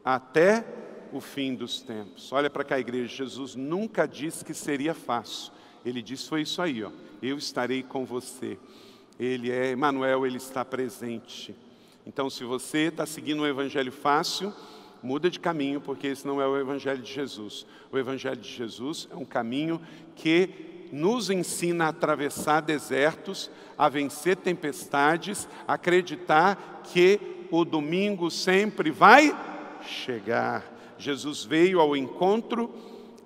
até 0.06 0.64
o 1.12 1.22
fim 1.22 1.56
dos 1.56 1.82
tempos. 1.82 2.32
Olha 2.32 2.50
para 2.50 2.64
cá, 2.64 2.80
igreja. 2.80 3.08
Jesus 3.08 3.56
nunca 3.56 4.08
disse 4.08 4.44
que 4.44 4.54
seria 4.54 4.94
fácil. 4.94 5.52
Ele 5.86 6.02
disse: 6.02 6.28
foi 6.28 6.42
isso 6.42 6.62
aí, 6.62 6.84
ó. 6.84 6.92
Eu 7.22 7.38
estarei 7.38 7.84
com 7.84 8.06
você. 8.06 8.58
Ele 9.20 9.52
é 9.52 9.72
Emmanuel, 9.72 10.26
ele 10.26 10.38
está 10.38 10.64
presente. 10.64 11.56
Então, 12.06 12.30
se 12.30 12.44
você 12.44 12.88
está 12.88 13.06
seguindo 13.06 13.42
um 13.42 13.48
evangelho 13.48 13.92
fácil, 13.92 14.54
muda 15.02 15.30
de 15.30 15.40
caminho, 15.40 15.82
porque 15.82 16.08
esse 16.08 16.26
não 16.26 16.42
é 16.42 16.48
o 16.48 16.58
evangelho 16.58 17.02
de 17.02 17.12
Jesus. 17.12 17.66
O 17.92 17.98
evangelho 17.98 18.38
de 18.38 18.50
Jesus 18.50 19.08
é 19.12 19.16
um 19.16 19.26
caminho 19.26 19.82
que 20.16 20.88
nos 20.92 21.30
ensina 21.30 21.86
a 21.86 21.90
atravessar 21.90 22.62
desertos, 22.62 23.52
a 23.78 23.90
vencer 23.90 24.38
tempestades, 24.38 25.48
acreditar 25.68 26.82
que 26.84 27.20
o 27.52 27.66
domingo 27.66 28.30
sempre 28.30 28.92
vai 28.92 29.36
chegar. 29.82 30.77
Jesus 30.98 31.44
veio 31.44 31.80
ao 31.80 31.96
encontro 31.96 32.70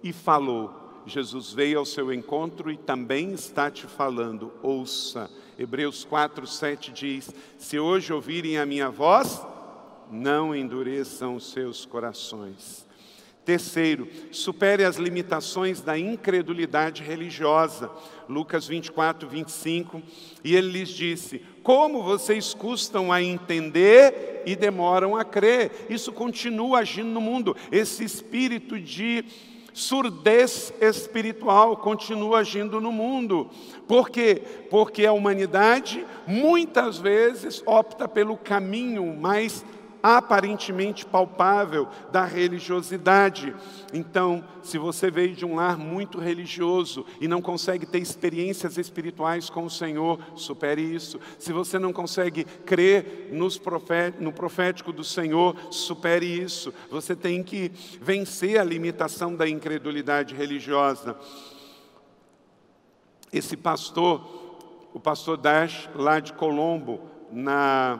e 0.04 0.12
falou. 0.12 0.80
Jesus 1.06 1.52
veio 1.52 1.80
ao 1.80 1.86
seu 1.86 2.14
encontro 2.14 2.72
e 2.72 2.78
também 2.78 3.34
está 3.34 3.72
te 3.72 3.88
falando. 3.88 4.52
Ouça. 4.62 5.30
Hebreus 5.58 6.04
4, 6.04 6.46
7 6.46 6.92
diz: 6.92 7.30
Se 7.58 7.80
hoje 7.80 8.14
ouvirem 8.14 8.58
a 8.58 8.66
minha 8.66 8.90
voz, 8.90 9.42
não 10.12 10.56
endureçam 10.56 11.36
os 11.36 11.52
seus 11.52 11.86
corações. 11.86 12.86
Terceiro, 13.44 14.08
supere 14.32 14.84
as 14.84 14.98
limitações 14.98 15.82
da 15.82 15.98
incredulidade 15.98 17.02
religiosa. 17.02 17.90
Lucas 18.32 18.68
24, 18.68 19.28
25. 19.28 20.02
E 20.44 20.56
ele 20.56 20.72
lhes 20.72 20.90
disse: 20.90 21.42
Como 21.62 22.02
vocês 22.02 22.54
custam 22.54 23.12
a 23.12 23.22
entender 23.22 24.44
e 24.46 24.56
demoram 24.56 25.16
a 25.16 25.24
crer? 25.24 25.86
Isso 25.90 26.12
continua 26.12 26.80
agindo 26.80 27.10
no 27.10 27.22
mundo. 27.22 27.56
Esse 27.72 28.04
espírito 28.04 28.80
de 28.80 29.26
surdez 29.74 30.74
espiritual 30.82 31.78
continua 31.78 32.40
agindo 32.40 32.82
no 32.82 32.92
mundo. 32.92 33.50
Por 33.88 34.10
quê? 34.10 34.42
Porque 34.70 35.06
a 35.06 35.14
humanidade 35.14 36.06
muitas 36.26 36.98
vezes 36.98 37.62
opta 37.66 38.08
pelo 38.08 38.38
caminho 38.38 39.06
mais 39.16 39.66
aparentemente 40.04 41.06
palpável 41.06 41.88
da 42.12 42.26
religiosidade. 42.26 43.56
Então, 43.94 44.44
se 44.64 44.78
você 44.78 45.12
veio 45.12 45.36
de 45.36 45.46
um 45.46 45.56
lar 45.56 45.78
muito 45.78 46.20
religioso 46.20 47.06
e 47.20 47.28
não 47.28 47.42
consegue 47.42 47.86
ter 47.86 48.00
experiências 48.00 48.78
espirituais 48.78 49.50
com 49.50 49.66
o 49.66 49.70
Senhor, 49.70 50.20
supere 50.36 50.82
isso. 50.82 51.20
Se 51.38 51.54
você 51.54 51.78
não 51.78 51.94
consegue 51.94 52.44
crer 52.44 53.30
no 54.20 54.32
profético 54.32 54.92
do 54.92 55.04
Senhor, 55.04 55.56
supere 55.70 56.26
isso. 56.26 56.74
Você 56.90 57.16
tem 57.16 57.44
que 57.44 57.72
vencer 58.02 58.60
a 58.60 58.64
limitação 58.64 59.36
da 59.36 59.48
incredulidade 59.48 60.34
religiosa. 60.36 61.16
Esse 63.32 63.56
pastor, 63.56 64.22
o 64.94 65.00
pastor 65.00 65.38
Dash, 65.38 65.90
lá 65.96 66.20
de 66.20 66.34
Colombo, 66.34 67.00
na 67.32 68.00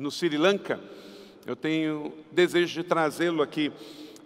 no 0.00 0.10
Sri 0.10 0.36
Lanka. 0.38 0.80
Eu 1.46 1.54
tenho 1.54 2.12
desejo 2.32 2.82
de 2.82 2.88
trazê-lo 2.88 3.42
aqui. 3.42 3.70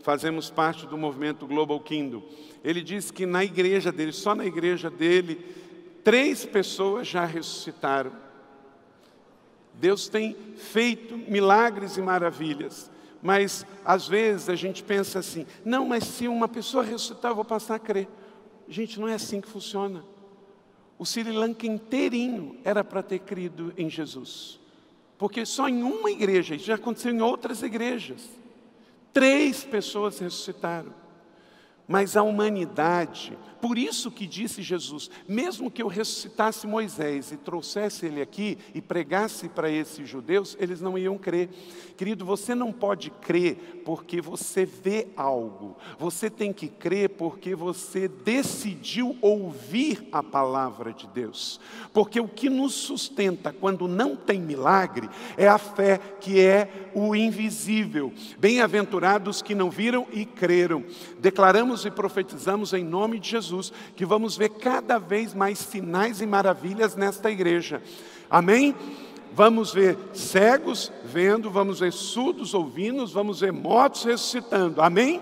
Fazemos 0.03 0.49
parte 0.49 0.87
do 0.87 0.97
movimento 0.97 1.47
Global 1.47 1.81
Kingdom. 1.81 2.23
Ele 2.63 2.81
disse 2.81 3.13
que 3.13 3.27
na 3.27 3.45
igreja 3.45 3.91
dele, 3.91 4.13
só 4.13 4.35
na 4.35 4.47
igreja 4.47 4.89
dele, 4.89 5.45
três 6.05 6.45
pessoas 6.47 7.09
já 7.09 7.25
ressuscitaram. 7.25 8.13
Deus 9.75 10.09
tem 10.09 10.37
feito 10.57 11.17
milagres 11.17 11.97
e 11.97 12.03
maravilhas. 12.03 12.91
Mas 13.21 13.67
às 13.85 14.07
vezes 14.07 14.49
a 14.49 14.55
gente 14.55 14.83
pensa 14.83 15.19
assim: 15.19 15.45
não, 15.65 15.87
mas 15.87 16.05
se 16.05 16.29
uma 16.29 16.47
pessoa 16.47 16.85
ressuscitar, 16.85 17.33
eu 17.33 17.37
vou 17.37 17.45
passar 17.45 17.75
a 17.75 17.81
crer. 17.81 18.07
Gente, 18.69 19.01
não 19.01 19.09
é 19.09 19.15
assim 19.15 19.41
que 19.41 19.49
funciona. 19.49 20.05
O 20.97 21.05
Sri 21.05 21.33
Lanka 21.33 21.67
inteirinho 21.67 22.59
era 22.63 22.85
para 22.85 23.03
ter 23.03 23.19
crido 23.19 23.75
em 23.77 23.91
Jesus. 23.91 24.63
Porque 25.16 25.46
só 25.46 25.68
em 25.68 25.83
uma 25.83 26.11
igreja, 26.11 26.55
isso 26.55 26.66
já 26.66 26.74
aconteceu 26.74 27.12
em 27.12 27.20
outras 27.20 27.62
igrejas, 27.62 28.29
três 29.12 29.64
pessoas 29.64 30.18
ressuscitaram. 30.18 30.92
Mas 31.87 32.16
a 32.16 32.23
humanidade, 32.23 33.37
por 33.61 33.79
isso 33.79 34.11
que 34.11 34.27
disse 34.27 34.62
Jesus, 34.62 35.11
mesmo 35.27 35.70
que 35.70 35.83
eu 35.83 35.87
ressuscitasse 35.87 36.66
Moisés 36.66 37.33
e 37.33 37.37
trouxesse 37.37 38.05
ele 38.07 38.20
aqui 38.20 38.59
e 38.75 38.81
pregasse 38.83 39.49
para 39.49 39.70
esses 39.70 40.09
judeus, 40.09 40.57
eles 40.61 40.81
não 40.81 40.99
iam 40.99 41.16
crer. 41.16 41.49
Querido, 41.97 42.25
você 42.25 42.55
não 42.55 42.73
pode 42.73 43.09
crer 43.09 43.83
porque 43.85 44.20
você 44.20 44.66
vê 44.66 45.09
algo. 45.16 45.77
Você 45.99 46.29
tem 46.29 46.53
que 46.53 46.68
crer 46.68 47.11
porque 47.11 47.55
você 47.55 48.07
decidiu 48.07 49.16
ouvir 49.23 50.09
a 50.12 50.23
palavra 50.23 50.92
de 50.92 51.07
Deus. 51.07 51.59
Porque 51.92 52.20
o 52.20 52.29
que 52.29 52.51
nos 52.51 52.75
sustenta 52.75 53.53
quando 53.53 53.88
não 53.88 54.14
tem 54.14 54.40
milagre 54.40 55.09
é 55.37 55.49
a 55.49 55.57
fé 55.59 55.99
que 56.20 56.40
é 56.40 56.90
o 56.94 57.14
invisível. 57.16 58.12
Bem-aventurados 58.38 59.40
que 59.40 59.55
não 59.55 59.70
viram 59.70 60.07
e 60.12 60.27
creram. 60.27 60.85
Declaramos 61.18 61.74
e 61.85 61.91
profetizamos 61.91 62.73
em 62.73 62.85
nome 62.85 63.19
de 63.19 63.31
Jesus 63.31 63.45
Jesus, 63.45 63.73
que 63.95 64.05
vamos 64.05 64.37
ver 64.37 64.51
cada 64.51 64.99
vez 64.99 65.35
mais 65.35 65.59
sinais 65.59 66.21
e 66.21 66.27
maravilhas 66.27 66.97
nesta 66.97 67.31
igreja. 67.31 67.83
Amém? 68.29 68.75
Vamos 69.33 69.73
ver 69.73 69.99
cegos 70.13 70.93
vendo, 71.05 71.51
vamos 71.51 71.81
ver 71.81 71.93
surdos 71.93 72.55
ouvindo, 72.55 73.07
vamos 73.07 73.41
ver 73.41 73.53
mortos 73.53 74.05
ressuscitando. 74.05 74.81
Amém? 74.81 75.21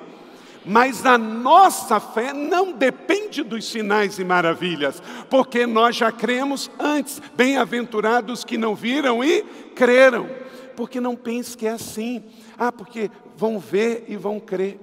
Mas 0.65 1.05
a 1.05 1.19
nossa 1.19 1.99
fé 1.99 2.33
não 2.33 2.73
depende 2.73 3.43
dos 3.43 3.65
sinais 3.65 4.19
e 4.19 4.25
maravilhas, 4.25 5.03
porque 5.29 5.67
nós 5.67 5.97
já 5.97 6.13
cremos 6.13 6.71
antes. 6.79 7.21
Bem-aventurados 7.35 8.45
que 8.45 8.57
não 8.57 8.75
viram 8.75 9.25
e 9.25 9.43
creram. 9.75 10.29
Porque 10.77 11.01
não 11.01 11.17
pense 11.17 11.57
que 11.57 11.67
é 11.67 11.71
assim. 11.71 12.23
Ah, 12.57 12.71
porque 12.71 13.11
vão 13.37 13.59
ver 13.59 14.05
e 14.09 14.17
vão 14.17 14.39
crer. 14.39 14.79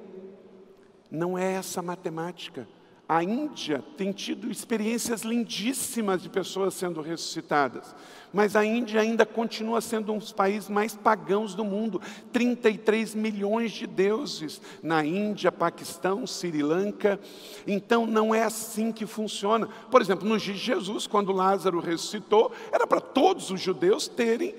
Não 1.12 1.38
é 1.38 1.54
essa 1.54 1.82
matemática. 1.82 2.68
a 3.08 3.24
Índia 3.24 3.84
tem 3.98 4.12
tido 4.12 4.52
experiências 4.52 5.24
lindíssimas 5.24 6.22
de 6.22 6.30
pessoas 6.30 6.76
sendo 6.76 7.02
ressuscitadas, 7.02 7.96
mas 8.32 8.56
a 8.56 8.64
Índia 8.64 9.02
ainda 9.02 9.26
continua 9.26 9.82
sendo 9.82 10.14
um 10.14 10.20
dos 10.20 10.32
países 10.32 10.70
mais 10.70 10.96
pagãos 10.96 11.56
do 11.56 11.66
mundo. 11.66 12.00
33 12.32 13.16
milhões 13.16 13.72
de 13.72 13.88
deuses 13.88 14.62
na 14.84 15.04
Índia, 15.04 15.52
Paquistão, 15.52 16.28
Sri 16.28 16.62
Lanka. 16.62 17.20
Então 17.66 18.06
não 18.06 18.36
é 18.36 18.44
assim 18.44 18.92
que 18.92 19.08
funciona. 19.08 19.68
Por 19.90 20.02
exemplo, 20.02 20.30
no 20.30 20.38
dia 20.38 20.54
de 20.54 20.60
Jesus, 20.60 21.08
quando 21.08 21.32
Lázaro 21.32 21.80
ressuscitou, 21.80 22.52
era 22.72 22.86
para 22.86 23.02
todos 23.02 23.50
os 23.50 23.60
judeus 23.60 24.08
terem 24.08 24.54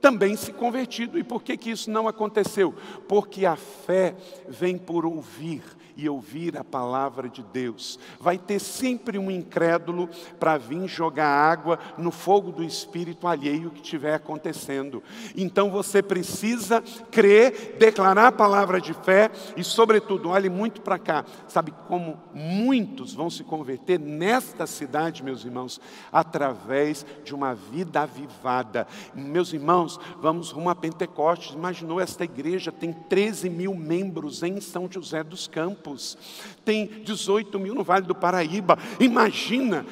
também 0.00 0.36
se 0.36 0.52
convertido. 0.52 1.18
E 1.18 1.24
por 1.24 1.42
que, 1.42 1.56
que 1.56 1.70
isso 1.70 1.90
não 1.90 2.08
aconteceu? 2.08 2.74
Porque 3.08 3.46
a 3.46 3.56
fé 3.56 4.14
vem 4.48 4.76
por 4.76 5.06
ouvir 5.06 5.62
e 5.96 6.08
ouvir 6.08 6.56
a 6.58 6.62
palavra 6.62 7.28
de 7.28 7.42
Deus. 7.42 7.98
Vai 8.20 8.36
ter 8.36 8.58
sempre 8.58 9.18
um 9.18 9.30
incrédulo 9.30 10.08
para 10.38 10.58
vir 10.58 10.86
jogar 10.86 11.26
água 11.26 11.78
no 11.96 12.10
fogo 12.10 12.52
do 12.52 12.62
espírito 12.62 13.26
alheio 13.26 13.70
que 13.70 13.80
estiver 13.80 14.14
acontecendo. 14.14 15.02
Então 15.34 15.70
você 15.70 16.02
precisa 16.02 16.82
crer, 17.10 17.76
declarar 17.78 18.26
a 18.26 18.32
palavra 18.32 18.80
de 18.80 18.92
fé 18.92 19.30
e, 19.56 19.64
sobretudo, 19.64 20.28
olhe 20.28 20.50
muito 20.50 20.82
para 20.82 20.98
cá. 20.98 21.24
Sabe 21.48 21.72
como 21.88 22.18
muitos 22.34 23.14
vão 23.14 23.30
se 23.30 23.42
converter 23.42 23.98
nesta 23.98 24.66
cidade, 24.66 25.22
meus 25.22 25.44
irmãos, 25.44 25.80
através 26.12 27.06
de 27.24 27.34
uma 27.34 27.54
vida 27.54 28.02
avivada. 28.02 28.86
Meus 29.14 29.52
irmãos, 29.52 29.98
vamos 30.20 30.50
rumo 30.50 30.68
a 30.68 30.74
Pentecostes. 30.74 31.54
Imaginou 31.54 32.00
esta 32.00 32.24
igreja 32.24 32.70
tem 32.70 32.92
13 32.92 33.48
mil 33.48 33.74
membros 33.74 34.42
em 34.42 34.60
São 34.60 34.88
José 34.90 35.24
dos 35.24 35.46
Campos 35.46 35.85
campos, 35.86 36.18
tem 36.64 36.86
18 37.04 37.58
mil 37.60 37.74
no 37.74 37.84
Vale 37.84 38.06
do 38.06 38.14
Paraíba. 38.14 38.76
Imagina 38.98 39.86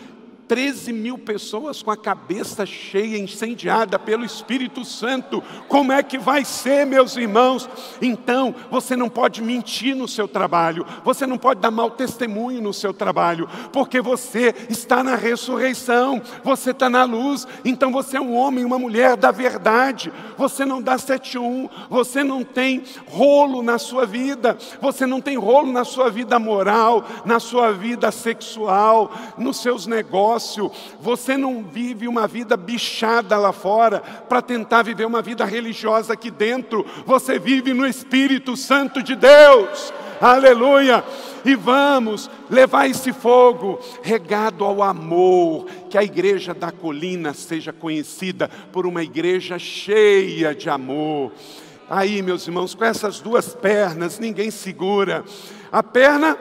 13 0.47 0.93
mil 0.93 1.17
pessoas 1.17 1.83
com 1.83 1.91
a 1.91 1.97
cabeça 1.97 2.67
cheia, 2.67 3.19
incendiada 3.19 3.99
pelo 3.99 4.25
Espírito 4.25 4.85
Santo. 4.85 5.43
Como 5.69 5.93
é 5.93 6.03
que 6.03 6.19
vai 6.19 6.45
ser, 6.45 6.87
meus 6.87 7.17
irmãos? 7.17 7.69
Então, 8.01 8.55
você 8.71 8.95
não 8.95 9.09
pode 9.09 9.43
mentir 9.43 9.97
no 9.97 10.07
seu 10.07 10.29
trabalho, 10.29 10.87
você 11.05 11.27
não 11.27 11.39
pode 11.39 11.61
dar 11.61 11.71
mau 11.71 11.91
testemunho 11.91 12.61
no 12.61 12.73
seu 12.73 12.93
trabalho, 12.93 13.49
porque 13.73 14.01
você 14.01 14.55
está 14.69 15.03
na 15.03 15.17
ressurreição, 15.17 16.21
você 16.43 16.71
está 16.73 16.91
na 16.91 17.05
luz, 17.05 17.47
então 17.65 17.91
você 17.91 18.17
é 18.17 18.21
um 18.21 18.35
homem, 18.35 18.65
uma 18.65 18.79
mulher 18.79 19.17
da 19.17 19.31
verdade. 19.31 20.13
Você 20.37 20.65
não 20.65 20.83
dá 20.83 20.99
71, 20.99 21.69
você 21.89 22.23
não 22.23 22.45
tem 22.45 22.83
rolo 23.09 23.63
na 23.63 23.79
sua 23.79 24.05
vida, 24.05 24.59
você 24.81 25.07
não 25.07 25.21
tem 25.21 25.37
rolo 25.37 25.73
na 25.73 25.85
sua 25.85 26.11
vida 26.11 26.39
moral, 26.39 27.05
na 27.25 27.41
sua 27.41 27.73
vida 27.73 28.11
sexual, 28.11 29.11
nos 29.39 29.59
seus 29.59 29.87
negócios 29.87 30.34
negócio, 30.35 30.71
você 31.01 31.37
não 31.37 31.63
vive 31.63 32.09
uma 32.09 32.27
vida 32.27 32.57
bichada 32.57 33.37
lá 33.37 33.53
fora 33.53 34.01
para 34.01 34.43
tentar 34.43 34.83
viver 34.83 35.07
uma 35.07 35.23
vida 35.23 35.45
religiosa 35.45 36.13
aqui 36.13 36.31
dentro, 36.31 36.85
você 37.07 37.39
vive 37.39 37.73
no 37.73 37.87
Espírito 37.87 38.57
Santo 38.57 39.03
de 39.03 39.15
Deus. 39.15 39.93
Aleluia! 40.21 41.05
E 41.45 41.55
vamos 41.55 42.31
levar 42.49 42.89
esse 42.89 43.13
fogo 43.13 43.79
regado 44.03 44.65
ao 44.65 44.83
amor, 44.83 45.67
que 45.91 45.99
a 45.99 46.03
igreja 46.03 46.55
da 46.55 46.73
colina 46.73 47.35
seja 47.35 47.73
conhecida 47.73 48.49
por 48.73 48.87
uma 48.87 49.03
igreja 49.03 49.59
cheia 49.59 50.55
de 50.55 50.69
amor. 50.69 51.33
Aí, 51.89 52.23
meus 52.23 52.47
irmãos, 52.47 52.75
com 52.75 52.85
essas 52.85 53.21
duas 53.21 53.55
pernas, 53.55 54.19
ninguém 54.19 54.51
segura. 54.51 55.23
A 55.71 55.83
perna 55.83 56.39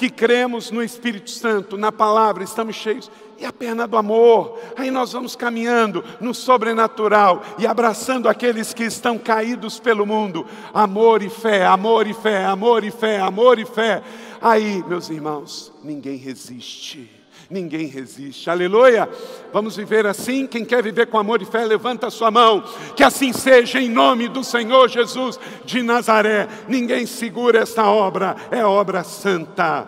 que 0.00 0.08
cremos 0.08 0.70
no 0.70 0.82
Espírito 0.82 1.28
Santo, 1.28 1.76
na 1.76 1.92
palavra, 1.92 2.42
estamos 2.42 2.74
cheios, 2.74 3.10
e 3.38 3.44
a 3.44 3.52
perna 3.52 3.86
do 3.86 3.98
amor. 3.98 4.58
Aí 4.74 4.90
nós 4.90 5.12
vamos 5.12 5.36
caminhando 5.36 6.02
no 6.18 6.32
sobrenatural 6.32 7.42
e 7.58 7.66
abraçando 7.66 8.26
aqueles 8.26 8.72
que 8.72 8.84
estão 8.84 9.18
caídos 9.18 9.78
pelo 9.78 10.06
mundo. 10.06 10.46
Amor 10.72 11.22
e 11.22 11.28
fé, 11.28 11.66
amor 11.66 12.06
e 12.06 12.14
fé, 12.14 12.46
amor 12.46 12.82
e 12.82 12.90
fé, 12.90 13.20
amor 13.20 13.58
e 13.58 13.66
fé. 13.66 14.02
Aí, 14.40 14.82
meus 14.88 15.10
irmãos, 15.10 15.70
ninguém 15.84 16.16
resiste. 16.16 17.19
Ninguém 17.48 17.86
resiste, 17.86 18.50
aleluia. 18.50 19.08
Vamos 19.52 19.76
viver 19.76 20.06
assim. 20.06 20.46
Quem 20.46 20.64
quer 20.64 20.82
viver 20.82 21.06
com 21.06 21.18
amor 21.18 21.40
e 21.42 21.44
fé, 21.44 21.64
levanta 21.64 22.08
a 22.08 22.10
sua 22.10 22.30
mão. 22.30 22.62
Que 22.96 23.02
assim 23.02 23.32
seja, 23.32 23.80
em 23.80 23.88
nome 23.88 24.28
do 24.28 24.44
Senhor 24.44 24.88
Jesus 24.88 25.38
de 25.64 25.82
Nazaré. 25.82 26.48
Ninguém 26.68 27.06
segura 27.06 27.60
esta 27.60 27.86
obra, 27.86 28.36
é 28.50 28.64
obra 28.64 29.02
santa, 29.04 29.86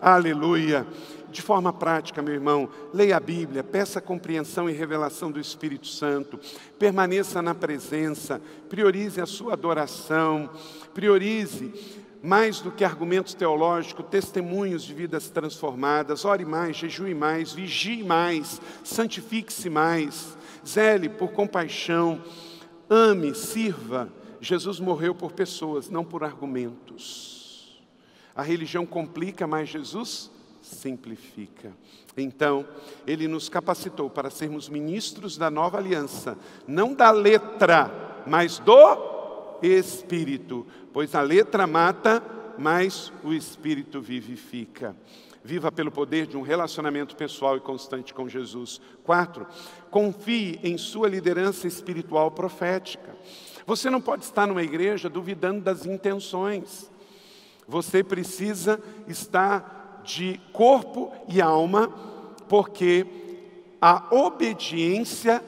aleluia. 0.00 0.86
De 1.30 1.40
forma 1.40 1.72
prática, 1.72 2.20
meu 2.20 2.34
irmão, 2.34 2.68
leia 2.92 3.16
a 3.16 3.20
Bíblia, 3.20 3.64
peça 3.64 4.02
compreensão 4.02 4.68
e 4.68 4.72
revelação 4.74 5.30
do 5.30 5.40
Espírito 5.40 5.86
Santo, 5.86 6.38
permaneça 6.78 7.40
na 7.40 7.54
presença, 7.54 8.38
priorize 8.68 9.18
a 9.18 9.24
sua 9.24 9.54
adoração, 9.54 10.50
priorize 10.92 12.01
mais 12.22 12.60
do 12.60 12.70
que 12.70 12.84
argumentos 12.84 13.34
teológicos, 13.34 14.06
testemunhos 14.08 14.84
de 14.84 14.94
vidas 14.94 15.28
transformadas. 15.28 16.24
Ore 16.24 16.44
mais, 16.44 16.76
jejue 16.76 17.14
mais, 17.14 17.52
vigie 17.52 18.04
mais, 18.04 18.60
santifique-se 18.84 19.68
mais, 19.68 20.38
zele 20.66 21.08
por 21.08 21.32
compaixão, 21.32 22.22
ame, 22.88 23.34
sirva. 23.34 24.08
Jesus 24.40 24.78
morreu 24.78 25.14
por 25.14 25.32
pessoas, 25.32 25.90
não 25.90 26.04
por 26.04 26.22
argumentos. 26.22 27.82
A 28.34 28.42
religião 28.42 28.86
complica, 28.86 29.46
mas 29.46 29.68
Jesus 29.68 30.30
simplifica. 30.62 31.72
Então, 32.16 32.66
ele 33.06 33.26
nos 33.26 33.48
capacitou 33.48 34.08
para 34.08 34.30
sermos 34.30 34.68
ministros 34.68 35.36
da 35.36 35.50
nova 35.50 35.78
aliança, 35.78 36.36
não 36.66 36.94
da 36.94 37.10
letra, 37.10 38.22
mas 38.26 38.58
do 38.58 39.11
espírito, 39.62 40.66
pois 40.92 41.14
a 41.14 41.22
letra 41.22 41.66
mata, 41.66 42.22
mas 42.58 43.12
o 43.22 43.32
espírito 43.32 44.00
vivifica. 44.00 44.96
Viva 45.44 45.72
pelo 45.72 45.90
poder 45.90 46.26
de 46.26 46.36
um 46.36 46.42
relacionamento 46.42 47.16
pessoal 47.16 47.56
e 47.56 47.60
constante 47.60 48.14
com 48.14 48.28
Jesus. 48.28 48.80
Quatro, 49.02 49.46
confie 49.90 50.60
em 50.62 50.78
sua 50.78 51.08
liderança 51.08 51.66
espiritual 51.66 52.30
profética. 52.30 53.16
Você 53.66 53.90
não 53.90 54.00
pode 54.00 54.24
estar 54.24 54.46
numa 54.46 54.62
igreja 54.62 55.08
duvidando 55.08 55.60
das 55.60 55.84
intenções. 55.84 56.90
Você 57.66 58.04
precisa 58.04 58.80
estar 59.08 60.02
de 60.04 60.40
corpo 60.52 61.12
e 61.28 61.40
alma, 61.40 61.88
porque 62.48 63.06
a 63.80 64.14
obediência 64.14 65.42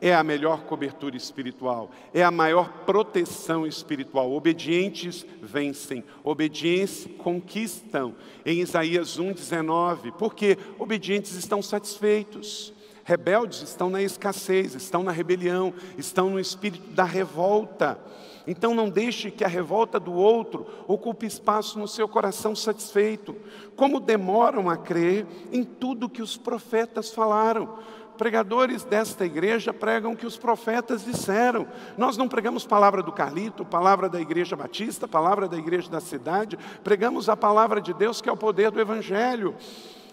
é 0.00 0.14
a 0.14 0.24
melhor 0.24 0.62
cobertura 0.62 1.16
espiritual, 1.16 1.90
é 2.14 2.22
a 2.22 2.30
maior 2.30 2.68
proteção 2.86 3.66
espiritual. 3.66 4.32
Obedientes 4.32 5.26
vencem, 5.42 6.02
obedientes 6.24 7.06
conquistam. 7.18 8.14
Em 8.44 8.60
Isaías 8.60 9.18
1,19, 9.18 10.12
porque 10.12 10.56
obedientes 10.78 11.34
estão 11.34 11.60
satisfeitos, 11.60 12.72
rebeldes 13.04 13.62
estão 13.62 13.90
na 13.90 14.02
escassez, 14.02 14.74
estão 14.74 15.02
na 15.02 15.12
rebelião, 15.12 15.74
estão 15.98 16.30
no 16.30 16.40
espírito 16.40 16.88
da 16.92 17.04
revolta. 17.04 18.00
Então 18.46 18.74
não 18.74 18.88
deixe 18.88 19.30
que 19.30 19.44
a 19.44 19.48
revolta 19.48 20.00
do 20.00 20.12
outro 20.12 20.66
ocupe 20.88 21.26
espaço 21.26 21.78
no 21.78 21.86
seu 21.86 22.08
coração 22.08 22.56
satisfeito. 22.56 23.36
Como 23.76 24.00
demoram 24.00 24.70
a 24.70 24.76
crer 24.76 25.26
em 25.52 25.62
tudo 25.62 26.08
que 26.08 26.22
os 26.22 26.36
profetas 26.36 27.10
falaram 27.10 27.78
pregadores 28.20 28.84
desta 28.84 29.24
igreja 29.24 29.72
pregam 29.72 30.14
que 30.14 30.26
os 30.26 30.36
profetas 30.36 31.02
disseram. 31.02 31.66
Nós 31.96 32.18
não 32.18 32.28
pregamos 32.28 32.66
palavra 32.66 33.02
do 33.02 33.10
Carlito, 33.10 33.64
palavra 33.64 34.10
da 34.10 34.20
igreja 34.20 34.54
batista, 34.54 35.08
palavra 35.08 35.48
da 35.48 35.56
igreja 35.56 35.88
da 35.88 36.02
cidade, 36.02 36.58
pregamos 36.84 37.30
a 37.30 37.36
palavra 37.36 37.80
de 37.80 37.94
Deus 37.94 38.20
que 38.20 38.28
é 38.28 38.32
o 38.32 38.36
poder 38.36 38.70
do 38.72 38.78
Evangelho. 38.78 39.56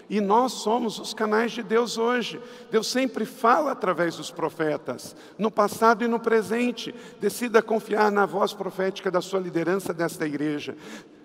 E 0.10 0.22
nós 0.22 0.54
somos 0.54 1.00
os 1.00 1.14
canais 1.14 1.52
de 1.52 1.62
Deus 1.62 1.98
hoje. 1.98 2.40
Deus 2.72 2.88
sempre 2.88 3.26
fala 3.26 3.74
através 3.74 4.16
dos 4.16 4.32
profetas, 4.32 5.14
no 5.38 5.52
passado 5.52 6.06
e 6.06 6.08
no 6.08 6.18
presente. 6.18 6.96
Decida 7.20 7.62
confiar 7.62 8.10
na 8.10 8.26
voz 8.26 8.54
profética 8.54 9.12
da 9.12 9.20
sua 9.20 9.42
liderança 9.42 9.94
desta 9.94 10.26
igreja. 10.26 10.78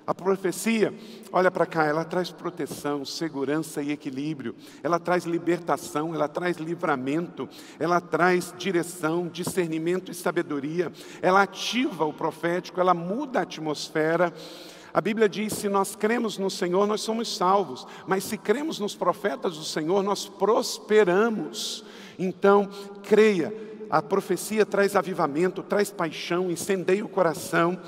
A 0.04 0.12
profecia, 0.12 0.92
olha 1.32 1.50
para 1.50 1.64
cá, 1.64 1.84
ela 1.84 2.04
traz 2.04 2.30
proteção, 2.30 3.04
segurança 3.04 3.80
e 3.80 3.92
equilíbrio, 3.92 4.54
ela 4.82 4.98
traz 4.98 5.24
libertação, 5.24 6.12
ela 6.12 6.26
traz 6.26 6.56
livramento, 6.56 7.48
ela 7.78 8.00
traz 8.00 8.52
direção, 8.58 9.28
discernimento 9.28 10.10
e 10.10 10.14
sabedoria, 10.14 10.92
ela 11.20 11.42
ativa 11.42 12.04
o 12.04 12.12
profético, 12.12 12.80
ela 12.80 12.94
muda 12.94 13.38
a 13.38 13.42
atmosfera. 13.42 14.34
A 14.92 15.00
Bíblia 15.00 15.28
diz: 15.28 15.52
se 15.52 15.68
nós 15.68 15.94
cremos 15.94 16.36
no 16.36 16.50
Senhor, 16.50 16.84
nós 16.86 17.00
somos 17.00 17.36
salvos, 17.36 17.86
mas 18.04 18.24
se 18.24 18.36
cremos 18.36 18.80
nos 18.80 18.96
profetas 18.96 19.56
do 19.56 19.64
Senhor, 19.64 20.02
nós 20.02 20.28
prosperamos. 20.28 21.84
Então, 22.18 22.68
creia, 23.04 23.54
a 23.88 24.02
profecia 24.02 24.66
traz 24.66 24.96
avivamento, 24.96 25.62
traz 25.62 25.90
paixão, 25.90 26.50
incendeia 26.50 27.04
o 27.04 27.08
coração. 27.08 27.78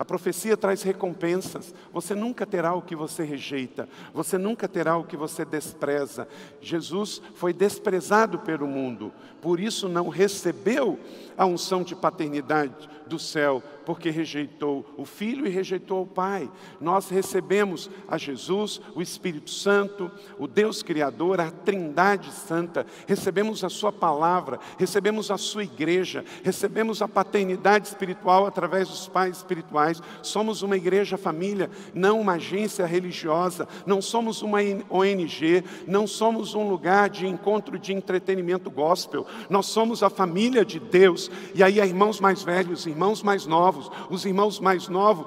A 0.00 0.04
profecia 0.04 0.56
traz 0.56 0.82
recompensas. 0.82 1.74
Você 1.92 2.14
nunca 2.14 2.46
terá 2.46 2.72
o 2.72 2.80
que 2.80 2.96
você 2.96 3.22
rejeita, 3.22 3.86
você 4.14 4.38
nunca 4.38 4.66
terá 4.66 4.96
o 4.96 5.04
que 5.04 5.14
você 5.14 5.44
despreza. 5.44 6.26
Jesus 6.58 7.20
foi 7.34 7.52
desprezado 7.52 8.38
pelo 8.38 8.66
mundo, 8.66 9.12
por 9.42 9.60
isso 9.60 9.90
não 9.90 10.08
recebeu 10.08 10.98
a 11.40 11.46
unção 11.46 11.82
de 11.82 11.94
paternidade 11.94 12.86
do 13.06 13.18
céu, 13.18 13.62
porque 13.86 14.10
rejeitou 14.10 14.84
o 14.96 15.06
Filho 15.06 15.46
e 15.46 15.50
rejeitou 15.50 16.02
o 16.02 16.06
Pai. 16.06 16.50
Nós 16.78 17.08
recebemos 17.08 17.90
a 18.06 18.18
Jesus, 18.18 18.78
o 18.94 19.00
Espírito 19.00 19.50
Santo, 19.50 20.10
o 20.38 20.46
Deus 20.46 20.82
Criador, 20.82 21.40
a 21.40 21.50
Trindade 21.50 22.30
Santa, 22.30 22.84
recebemos 23.06 23.64
a 23.64 23.70
Sua 23.70 23.90
palavra, 23.90 24.60
recebemos 24.78 25.30
a 25.30 25.38
Sua 25.38 25.64
igreja, 25.64 26.26
recebemos 26.44 27.00
a 27.00 27.08
paternidade 27.08 27.88
espiritual 27.88 28.46
através 28.46 28.88
dos 28.88 29.08
pais 29.08 29.38
espirituais. 29.38 30.02
Somos 30.22 30.60
uma 30.60 30.76
igreja 30.76 31.16
família, 31.16 31.70
não 31.94 32.20
uma 32.20 32.34
agência 32.34 32.84
religiosa, 32.84 33.66
não 33.86 34.02
somos 34.02 34.42
uma 34.42 34.58
ONG, 34.90 35.64
não 35.86 36.06
somos 36.06 36.54
um 36.54 36.68
lugar 36.68 37.08
de 37.08 37.26
encontro 37.26 37.78
de 37.78 37.94
entretenimento 37.94 38.70
gospel, 38.70 39.26
nós 39.48 39.66
somos 39.66 40.02
a 40.02 40.10
família 40.10 40.66
de 40.66 40.78
Deus. 40.78 41.29
E 41.54 41.62
aí, 41.62 41.78
irmãos 41.78 42.20
mais 42.20 42.42
velhos, 42.42 42.86
irmãos 42.86 43.22
mais 43.22 43.46
novos, 43.46 43.90
os 44.08 44.24
irmãos 44.24 44.60
mais 44.60 44.88
novos 44.88 45.26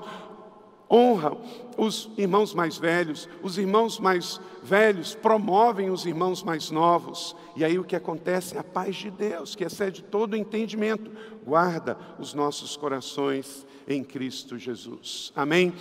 honram 0.90 1.38
os 1.78 2.10
irmãos 2.18 2.54
mais 2.54 2.78
velhos, 2.78 3.28
os 3.42 3.58
irmãos 3.58 4.00
mais 4.00 4.40
velhos 4.62 5.16
promovem 5.16 5.90
os 5.90 6.06
irmãos 6.06 6.44
mais 6.44 6.72
novos. 6.72 7.36
E 7.56 7.64
aí 7.64 7.78
o 7.78 7.84
que 7.84 7.96
acontece 7.96 8.56
é 8.56 8.60
a 8.60 8.64
paz 8.64 8.96
de 8.96 9.12
Deus, 9.12 9.56
que 9.56 9.64
excede 9.64 10.04
todo 10.04 10.36
entendimento, 10.36 11.12
guarda 11.46 11.98
os 12.20 12.34
nossos 12.34 12.76
corações 12.76 13.66
em 13.88 14.04
Cristo 14.04 14.58
Jesus. 14.58 15.32
Amém? 15.36 15.74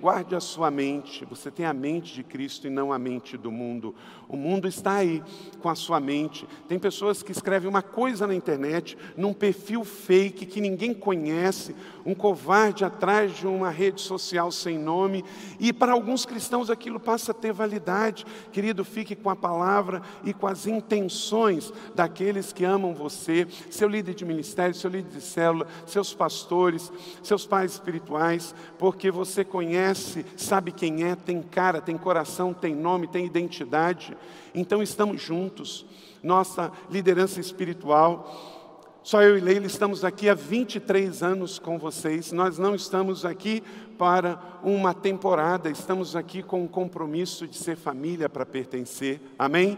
Guarde 0.00 0.34
a 0.34 0.40
sua 0.40 0.70
mente. 0.70 1.26
Você 1.26 1.50
tem 1.50 1.66
a 1.66 1.74
mente 1.74 2.14
de 2.14 2.22
Cristo 2.22 2.66
e 2.66 2.70
não 2.70 2.90
a 2.90 2.98
mente 2.98 3.36
do 3.36 3.52
mundo. 3.52 3.94
O 4.26 4.36
mundo 4.36 4.66
está 4.66 4.94
aí 4.94 5.22
com 5.60 5.68
a 5.68 5.74
sua 5.74 6.00
mente. 6.00 6.48
Tem 6.66 6.78
pessoas 6.78 7.22
que 7.22 7.32
escrevem 7.32 7.68
uma 7.68 7.82
coisa 7.82 8.26
na 8.26 8.34
internet, 8.34 8.96
num 9.14 9.34
perfil 9.34 9.84
fake 9.84 10.46
que 10.46 10.60
ninguém 10.60 10.94
conhece, 10.94 11.76
um 12.06 12.14
covarde 12.14 12.82
atrás 12.82 13.36
de 13.36 13.46
uma 13.46 13.68
rede 13.68 14.00
social 14.00 14.50
sem 14.50 14.78
nome, 14.78 15.22
e 15.58 15.72
para 15.72 15.92
alguns 15.92 16.24
cristãos 16.24 16.70
aquilo 16.70 16.98
passa 16.98 17.32
a 17.32 17.34
ter 17.34 17.52
validade. 17.52 18.24
Querido, 18.52 18.84
fique 18.84 19.14
com 19.14 19.30
a 19.30 19.36
palavra 19.36 20.02
e 20.24 20.32
com 20.32 20.46
as 20.46 20.66
intenções 20.66 21.72
daqueles 21.94 22.52
que 22.52 22.64
amam 22.64 22.94
você, 22.94 23.46
seu 23.70 23.88
líder 23.88 24.14
de 24.14 24.24
ministério, 24.24 24.74
seu 24.74 24.90
líder 24.90 25.10
de 25.10 25.20
célula, 25.20 25.66
seus 25.86 26.14
pastores, 26.14 26.92
seus 27.22 27.46
pais 27.46 27.72
espirituais, 27.72 28.54
porque 28.78 29.10
você 29.10 29.44
conhece, 29.44 30.24
sabe 30.36 30.72
quem 30.72 31.04
é, 31.04 31.14
tem 31.14 31.42
cara, 31.42 31.80
tem 31.80 31.96
coração, 31.96 32.54
tem 32.54 32.74
nome, 32.74 33.06
tem 33.06 33.26
identidade. 33.26 34.16
Então 34.54 34.82
estamos 34.82 35.20
juntos. 35.20 35.86
Nossa 36.22 36.70
liderança 36.90 37.40
espiritual 37.40 38.58
só 39.02 39.22
eu 39.22 39.38
e 39.38 39.40
Leila 39.40 39.64
estamos 39.64 40.04
aqui 40.04 40.28
há 40.28 40.34
23 40.34 41.22
anos 41.22 41.58
com 41.58 41.78
vocês. 41.78 42.32
Nós 42.32 42.58
não 42.58 42.74
estamos 42.74 43.24
aqui 43.24 43.62
para 44.00 44.40
uma 44.62 44.94
temporada, 44.94 45.68
estamos 45.68 46.16
aqui 46.16 46.42
com 46.42 46.64
o 46.64 46.68
compromisso 46.68 47.46
de 47.46 47.54
ser 47.54 47.76
família 47.76 48.30
para 48.30 48.46
pertencer. 48.46 49.20
Amém? 49.38 49.76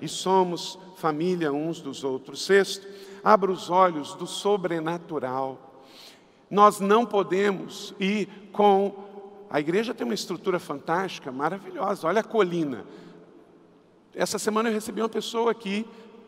E 0.00 0.06
somos 0.06 0.78
família 0.94 1.52
uns 1.52 1.80
dos 1.80 2.04
outros. 2.04 2.44
Sexto, 2.44 2.86
abra 3.24 3.50
os 3.50 3.68
olhos 3.68 4.14
do 4.14 4.24
sobrenatural. 4.24 5.82
Nós 6.48 6.78
não 6.78 7.04
podemos 7.04 7.92
ir 7.98 8.28
com. 8.52 8.94
A 9.50 9.58
igreja 9.58 9.92
tem 9.92 10.04
uma 10.04 10.14
estrutura 10.14 10.60
fantástica, 10.60 11.32
maravilhosa. 11.32 12.06
Olha 12.06 12.20
a 12.20 12.24
colina. 12.24 12.86
Essa 14.14 14.38
semana 14.38 14.68
eu 14.68 14.74
recebi 14.74 15.00
uma 15.00 15.08
pessoa 15.08 15.50
aqui, 15.50 15.84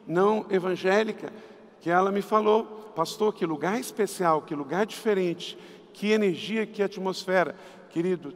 não 0.09 0.45
evangélica, 0.51 1.33
que 1.81 1.89
ela 1.89 2.11
me 2.11 2.21
falou, 2.21 2.65
pastor, 2.97 3.33
que 3.33 3.47
lugar 3.47 3.79
especial, 3.79 4.43
que 4.43 4.57
lugar 4.57 4.85
diferente, 4.87 5.57
que 5.99 6.13
energia, 6.13 6.65
que 6.65 6.81
atmosfera. 6.81 7.57
Querido, 7.91 8.33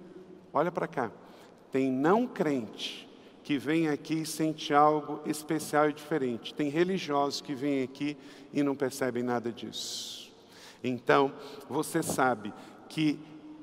olha 0.53 0.73
para 0.73 0.89
cá. 0.89 1.13
Tem 1.71 1.91
não 1.93 2.27
crente 2.27 3.09
que 3.45 3.57
vem 3.57 3.89
aqui 3.89 4.23
e 4.23 4.27
sente 4.27 4.75
algo 4.75 5.21
especial 5.25 5.89
e 5.89 5.93
diferente. 5.93 6.53
Tem 6.53 6.69
religiosos 6.69 7.41
que 7.41 7.55
vêm 7.55 7.85
aqui 7.85 8.17
e 8.53 8.65
não 8.65 8.75
percebem 8.75 9.23
nada 9.23 9.53
disso. 9.53 10.33
Então, 10.83 11.33
você 11.69 12.03
sabe 12.03 12.53
que 12.89 13.17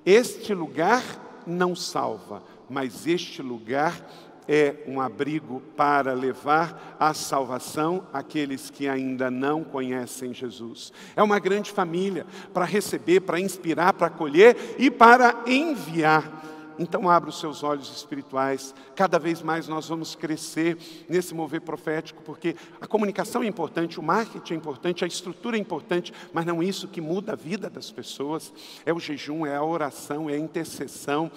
este 0.06 0.54
lugar 0.54 1.04
não 1.46 1.76
salva, 1.76 2.42
mas 2.70 3.06
este 3.06 3.42
lugar 3.42 4.10
é 4.52 4.78
um 4.88 5.00
abrigo 5.00 5.62
para 5.78 6.12
levar 6.14 6.98
a 7.00 7.14
salvação 7.14 8.08
àqueles 8.12 8.72
que 8.72 8.88
ainda 8.88 9.30
não 9.30 9.64
conhecem 9.64 10.34
Jesus. 10.34 10.92
É 11.16 11.22
uma 11.22 11.38
grande 11.38 11.72
família 11.72 12.26
para 12.52 12.66
receber, 12.66 13.20
para 13.20 13.40
inspirar, 13.40 13.94
para 13.94 14.08
acolher 14.08 14.58
e 14.80 14.90
para 14.90 15.44
enviar. 15.46 16.59
Então, 16.80 17.10
abra 17.10 17.30
os 17.30 17.38
seus 17.40 17.62
olhos 17.62 17.94
espirituais. 17.94 18.74
Cada 18.96 19.20
vez 19.20 19.42
mais 19.42 19.68
nós 19.68 19.90
vamos 19.90 20.16
crescer 20.16 20.78
nesse 21.10 21.34
mover 21.34 21.60
profético, 21.60 22.24
porque 22.24 22.56
a 22.80 22.88
comunicação 22.88 23.44
é 23.44 23.48
importante, 23.48 24.00
o 24.00 24.04
marketing 24.04 24.54
é 24.54 24.56
importante, 24.56 25.04
a 25.04 25.08
estrutura 25.08 25.58
é 25.58 25.60
importante, 25.60 26.14
mas 26.32 26.46
não 26.46 26.64
isso 26.64 26.88
que 26.88 27.02
muda 27.02 27.34
a 27.34 27.36
vida 27.36 27.70
das 27.70 27.92
pessoas. 27.92 28.54
É 28.86 28.94
o 28.94 29.00
jejum, 29.00 29.46
é 29.46 29.58
a 29.58 29.64
oração, 29.64 30.30
é 30.30 30.36
a 30.36 30.40
intercessão, 30.40 31.30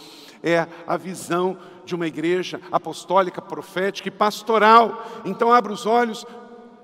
é 0.45 0.65
a 0.87 0.97
visão 0.97 1.59
de 1.85 1.97
uma 1.97 2.07
igreja 2.07 2.61
apostólica, 2.71 3.43
profética 3.43 4.07
e 4.07 4.13
pastoral. 4.13 5.05
Então, 5.25 5.53
abra 5.53 5.73
os 5.73 5.87
olhos 5.87 6.25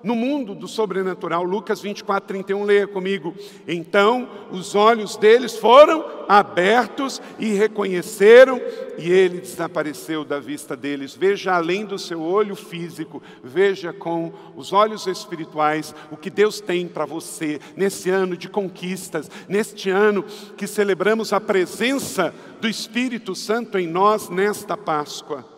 no 0.03 0.15
mundo 0.15 0.55
do 0.55 0.69
sobrenatural. 0.69 1.43
Lucas 1.43 1.81
24, 1.81 2.29
31, 2.29 2.65
leia 2.65 2.87
comigo. 2.87 3.35
Então 3.67 4.29
os 4.51 4.75
olhos 4.75 5.17
deles 5.17 5.57
foram 5.57 6.05
abertos 6.29 7.21
e 7.39 7.47
reconheceram, 7.53 8.61
e 8.99 9.11
ele 9.11 9.41
desapareceu 9.41 10.25
da 10.25 10.39
vista 10.39 10.77
deles. 10.77 11.15
Veja 11.15 11.55
além 11.55 11.85
do 11.85 11.99
seu 11.99 12.21
olho 12.21 12.55
físico, 12.55 13.23
veja 13.43 13.93
com 13.93 14.33
os 14.55 14.73
olhos 14.73 15.07
espirituais 15.07 15.95
o 16.11 16.17
que 16.17 16.31
Deus 16.31 16.61
tem 16.61 16.87
para 16.87 17.07
você 17.07 17.59
nesse 17.77 18.11
ano 18.11 18.37
de 18.37 18.49
conquistas, 18.49 19.31
neste 19.49 19.91
ano 19.91 20.25
que 20.57 20.67
celebramos 20.67 21.33
a 21.33 21.41
presença 21.41 22.35
do 22.61 22.69
Espírito 22.69 23.35
Santo 23.35 23.79
em 23.79 23.87
nós 23.87 24.29
nesta 24.29 24.77
Páscoa. 24.77 25.58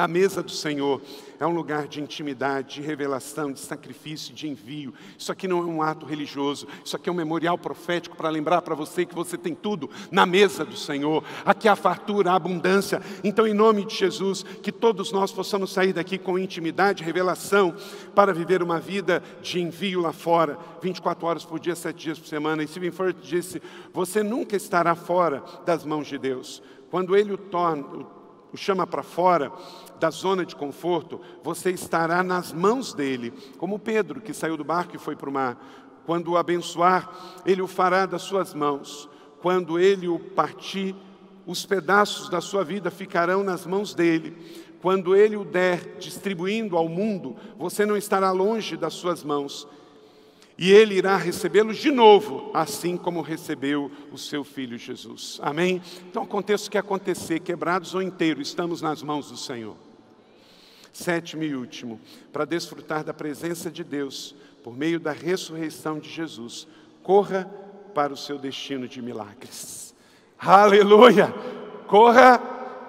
A 0.00 0.08
mesa 0.08 0.42
do 0.42 0.50
Senhor 0.50 0.98
é 1.38 1.46
um 1.46 1.54
lugar 1.54 1.86
de 1.86 2.00
intimidade, 2.00 2.76
de 2.76 2.80
revelação, 2.80 3.52
de 3.52 3.60
sacrifício, 3.60 4.34
de 4.34 4.48
envio. 4.48 4.94
Isso 5.18 5.30
aqui 5.30 5.46
não 5.46 5.58
é 5.58 5.64
um 5.66 5.82
ato 5.82 6.06
religioso, 6.06 6.66
isso 6.82 6.96
aqui 6.96 7.10
é 7.10 7.12
um 7.12 7.14
memorial 7.14 7.58
profético 7.58 8.16
para 8.16 8.30
lembrar 8.30 8.62
para 8.62 8.74
você 8.74 9.04
que 9.04 9.14
você 9.14 9.36
tem 9.36 9.54
tudo 9.54 9.90
na 10.10 10.24
mesa 10.24 10.64
do 10.64 10.74
Senhor. 10.74 11.22
Aqui 11.44 11.68
há 11.68 11.76
fartura, 11.76 12.32
há 12.32 12.34
abundância. 12.34 13.02
Então, 13.22 13.46
em 13.46 13.52
nome 13.52 13.84
de 13.84 13.94
Jesus, 13.94 14.42
que 14.62 14.72
todos 14.72 15.12
nós 15.12 15.30
possamos 15.32 15.70
sair 15.70 15.92
daqui 15.92 16.16
com 16.16 16.38
intimidade, 16.38 17.04
revelação, 17.04 17.74
para 18.14 18.32
viver 18.32 18.62
uma 18.62 18.80
vida 18.80 19.22
de 19.42 19.60
envio 19.60 20.00
lá 20.00 20.14
fora, 20.14 20.58
24 20.80 21.26
horas 21.26 21.44
por 21.44 21.60
dia, 21.60 21.76
7 21.76 21.94
dias 21.94 22.18
por 22.18 22.26
semana. 22.26 22.62
E 22.62 22.68
Stephen 22.68 22.90
Furt 22.90 23.18
disse: 23.20 23.60
Você 23.92 24.22
nunca 24.22 24.56
estará 24.56 24.94
fora 24.94 25.44
das 25.66 25.84
mãos 25.84 26.06
de 26.06 26.16
Deus. 26.16 26.62
Quando 26.90 27.14
Ele 27.14 27.34
o 27.34 27.36
torna 27.36 27.84
o 28.52 28.56
chama 28.56 28.86
para 28.86 29.02
fora 29.02 29.52
da 30.00 30.10
zona 30.10 30.44
de 30.44 30.56
conforto, 30.56 31.20
você 31.44 31.70
estará 31.70 32.22
nas 32.22 32.52
mãos 32.52 32.94
dele, 32.94 33.32
como 33.58 33.78
Pedro, 33.78 34.20
que 34.20 34.32
saiu 34.32 34.56
do 34.56 34.64
barco 34.64 34.96
e 34.96 34.98
foi 34.98 35.14
para 35.14 35.28
o 35.28 35.32
mar. 35.32 35.62
Quando 36.06 36.32
o 36.32 36.36
abençoar, 36.36 37.08
ele 37.44 37.60
o 37.60 37.66
fará 37.66 38.06
das 38.06 38.22
suas 38.22 38.54
mãos. 38.54 39.08
Quando 39.42 39.78
ele 39.78 40.08
o 40.08 40.18
partir, 40.18 40.96
os 41.46 41.64
pedaços 41.66 42.28
da 42.28 42.40
sua 42.40 42.64
vida 42.64 42.90
ficarão 42.90 43.44
nas 43.44 43.66
mãos 43.66 43.94
dele. 43.94 44.36
Quando 44.80 45.14
ele 45.14 45.36
o 45.36 45.44
der 45.44 45.98
distribuindo 45.98 46.76
ao 46.76 46.88
mundo, 46.88 47.36
você 47.58 47.84
não 47.84 47.96
estará 47.96 48.32
longe 48.32 48.76
das 48.78 48.94
suas 48.94 49.22
mãos 49.22 49.68
e 50.60 50.70
ele 50.70 50.94
irá 50.94 51.16
recebê-los 51.16 51.78
de 51.78 51.90
novo, 51.90 52.50
assim 52.52 52.94
como 52.94 53.22
recebeu 53.22 53.90
o 54.12 54.18
seu 54.18 54.44
filho 54.44 54.76
Jesus. 54.76 55.40
Amém? 55.42 55.80
Então, 56.06 56.22
aconteça 56.22 56.68
o 56.68 56.70
que 56.70 56.76
acontecer, 56.76 57.40
quebrados 57.40 57.94
ou 57.94 58.02
inteiros, 58.02 58.48
estamos 58.48 58.82
nas 58.82 59.02
mãos 59.02 59.30
do 59.30 59.38
Senhor. 59.38 59.74
Sétimo 60.92 61.42
e 61.42 61.54
último, 61.54 62.00
para 62.32 62.44
desfrutar 62.44 63.04
da 63.04 63.14
presença 63.14 63.70
de 63.70 63.84
Deus 63.84 64.34
por 64.62 64.76
meio 64.76 65.00
da 65.00 65.12
ressurreição 65.12 65.98
de 65.98 66.10
Jesus, 66.10 66.66
corra 67.02 67.48
para 67.94 68.12
o 68.12 68.16
seu 68.16 68.38
destino 68.38 68.86
de 68.86 69.00
milagres. 69.00 69.94
Aleluia! 70.38 71.32
Corra 71.86 72.38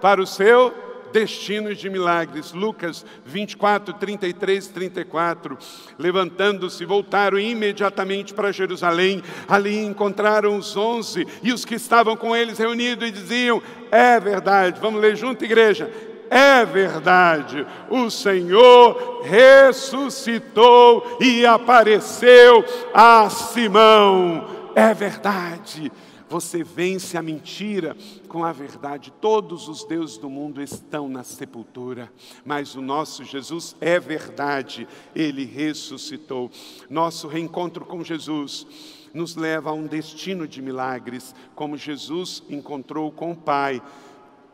para 0.02 0.22
o 0.22 0.28
seu 0.28 0.74
destinos 1.12 1.78
de 1.78 1.90
milagres. 1.90 2.54
Lucas 2.54 3.06
24, 3.26 3.94
33 3.96 4.66
e 4.66 4.70
34. 4.70 5.58
Levantando-se, 5.98 6.86
voltaram 6.86 7.40
imediatamente 7.40 8.34
para 8.34 8.52
Jerusalém. 8.52 9.22
Ali 9.48 9.84
encontraram 9.84 10.56
os 10.58 10.76
onze 10.78 11.28
e 11.44 11.52
os 11.52 11.66
que 11.66 11.76
estavam 11.76 12.16
com 12.16 12.36
eles 12.36 12.58
reunidos 12.58 13.08
e 13.08 13.12
diziam: 13.12 13.62
É 13.92 14.20
verdade. 14.20 14.80
Vamos 14.80 15.02
ler 15.02 15.16
junto, 15.16 15.44
igreja 15.44 16.11
é 16.32 16.64
verdade. 16.64 17.68
O 17.90 18.10
Senhor 18.10 19.22
ressuscitou 19.22 21.18
e 21.20 21.46
apareceu 21.46 22.64
a 22.94 23.30
Simão. 23.30 24.48
É 24.74 24.94
verdade. 24.94 25.92
Você 26.30 26.64
vence 26.64 27.18
a 27.18 27.22
mentira 27.22 27.98
com 28.30 28.46
a 28.46 28.54
verdade. 28.54 29.12
Todos 29.20 29.68
os 29.68 29.84
deuses 29.84 30.18
do 30.18 30.30
mundo 30.30 30.62
estão 30.62 31.10
na 31.10 31.26
sepultura, 31.26 32.10
mas 32.46 32.76
o 32.76 32.82
nosso 32.82 33.26
Jesus 33.26 33.76
é 33.82 34.00
verdade. 34.00 34.88
Ele 35.14 35.44
ressuscitou. 35.44 36.50
Nosso 36.90 37.28
reencontro 37.28 37.84
com 37.84 38.02
Jesus 38.02 38.66
nos 39.14 39.36
leva 39.36 39.72
a 39.72 39.74
um 39.74 39.86
destino 39.86 40.48
de 40.48 40.62
milagres, 40.62 41.36
como 41.54 41.76
Jesus 41.76 42.42
encontrou 42.50 43.12
com 43.12 43.34
o 43.34 43.36
Pai 43.36 43.82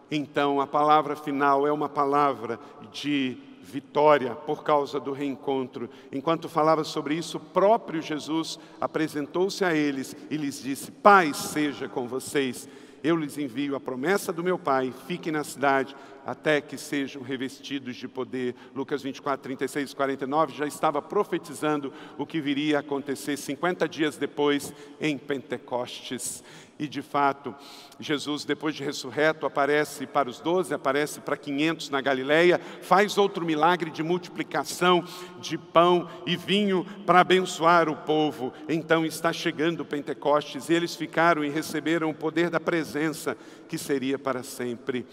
então, 0.10 0.62
a 0.62 0.68
palavra 0.68 1.16
final 1.16 1.68
é 1.68 1.72
uma 1.72 1.89
palavra 1.89 2.60
de 2.91 3.38
vitória 3.62 4.34
por 4.34 4.64
causa 4.64 4.99
do 4.99 5.12
reencontro. 5.12 5.89
Enquanto 6.12 6.47
falava 6.47 6.84
sobre 6.84 7.16
isso, 7.16 7.39
próprio 7.39 8.01
Jesus 8.01 8.58
apresentou-se 8.80 9.64
a 9.66 9.76
eles 9.76 10.16
e 10.32 10.38
lhes 10.38 10.62
disse: 10.62 10.91
Paz 10.91 11.36
seja 11.38 11.89
com 11.89 12.08
vocês. 12.08 12.70
Eu 13.03 13.16
lhes 13.16 13.38
envio 13.38 13.76
a 13.76 13.80
promessa 13.80 14.34
do 14.34 14.43
meu 14.43 14.58
Pai, 14.58 14.93
fiquem 15.08 15.32
na 15.32 15.43
cidade 15.43 15.95
até 16.26 16.60
que 16.60 16.78
sejam 16.78 17.22
revestidos 17.22 17.95
de 17.95 18.05
poder. 18.08 18.53
Lucas 18.76 19.01
24, 19.01 19.41
36 19.43 19.91
e 19.91 19.95
49 19.95 20.53
já 20.53 20.68
estava 20.68 21.01
profetizando 21.01 21.93
o 22.18 22.26
que 22.26 22.41
viria 22.41 22.78
a 22.78 22.80
acontecer 22.82 23.38
50 23.38 23.88
dias 23.88 24.18
depois 24.18 24.74
em 24.99 25.18
Pentecostes. 25.18 26.43
E 26.80 26.88
de 26.88 27.02
fato, 27.02 27.56
Jesus, 28.00 28.46
depois 28.46 28.76
de 28.76 28.84
ressurreto, 28.84 29.48
aparece 29.48 30.06
para 30.06 30.30
os 30.30 30.40
doze, 30.40 30.74
aparece 30.74 31.20
para 31.20 31.36
500 31.36 31.90
na 31.90 32.02
Galileia, 32.02 32.60
faz 32.82 33.18
outro 33.18 33.44
milagre 33.44 33.90
de 33.90 34.04
multiplicação 34.04 35.04
de 35.40 35.58
pão 35.58 36.08
e 36.26 36.36
vinho 36.36 36.86
para 37.06 37.22
abençoar 37.22 37.90
o 37.90 37.96
povo. 37.96 38.54
Então 38.70 39.04
está 39.04 39.34
chegando 39.34 39.82
o 39.82 39.86
Pentecostes 39.86 40.70
e 40.70 40.74
eles 40.74 40.96
ficaram 40.96 41.44
e 41.44 41.50
receberam 41.50 42.12
o 42.12 42.16
poder 42.16 42.52
da 42.52 42.60
presença 42.60 43.36
que 43.68 43.78
seria 43.78 44.20
para 44.20 44.44
sempre. 44.44 45.06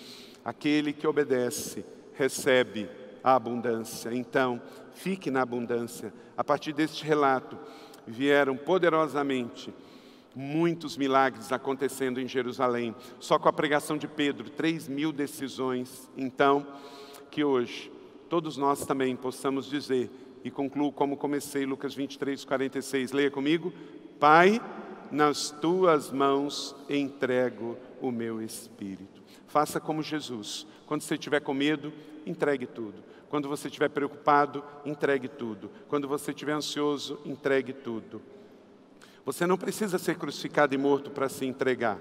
Aquele 0.45 0.93
que 0.93 1.07
obedece 1.07 1.83
recebe 2.13 2.91
a 3.23 3.35
abundância. 3.35 4.11
Então, 4.13 4.61
fique 4.93 5.31
na 5.31 5.41
abundância. 5.41 6.13
A 6.37 6.45
partir 6.45 6.75
deste 6.75 7.05
relato, 7.07 7.59
vieram 8.07 8.55
poderosamente 8.55 9.73
muitos 10.35 10.97
milagres 10.97 11.53
acontecendo 11.53 12.21
em 12.21 12.29
Jerusalém. 12.29 12.95
Só 13.21 13.39
com 13.39 13.49
a 13.49 13.53
pregação 13.53 13.97
de 13.97 14.09
Pedro, 14.09 14.51
três 14.51 14.89
mil 14.89 15.13
decisões. 15.13 16.11
Então, 16.17 16.67
que 17.31 17.45
hoje 17.45 17.91
todos 18.29 18.57
nós 18.57 18.85
também 18.85 19.15
possamos 19.15 19.67
dizer, 19.67 20.11
e 20.45 20.51
concluo 20.51 20.93
como 20.93 21.17
comecei, 21.17 21.65
Lucas 21.65 21.95
23, 21.95 22.45
46. 22.45 23.13
Leia 23.13 23.31
comigo. 23.31 23.73
Pai, 24.21 24.61
nas 25.11 25.51
tuas 25.51 26.11
mãos 26.11 26.77
entrego 26.89 27.79
o 28.01 28.11
meu 28.11 28.43
espírito. 28.43 29.23
Faça 29.47 29.81
como 29.81 30.03
Jesus. 30.03 30.67
Quando 30.87 31.03
você 31.03 31.15
estiver 31.15 31.41
com 31.41 31.55
medo, 31.55 31.93
entregue 32.27 32.67
tudo. 32.67 33.03
Quando 33.29 33.49
você 33.49 33.69
estiver 33.69 33.89
preocupado, 33.89 34.63
entregue 34.85 35.29
tudo. 35.29 35.71
Quando 35.89 36.07
você 36.07 36.31
estiver 36.31 36.53
ansioso, 36.53 37.19
entregue 37.25 37.73
tudo. 37.73 38.21
Você 39.25 39.47
não 39.47 39.57
precisa 39.57 39.99
ser 39.99 40.17
crucificado 40.17 40.75
e 40.75 40.79
morto 40.79 41.11
para 41.11 41.31
se 41.31 41.47
entregar, 41.47 41.99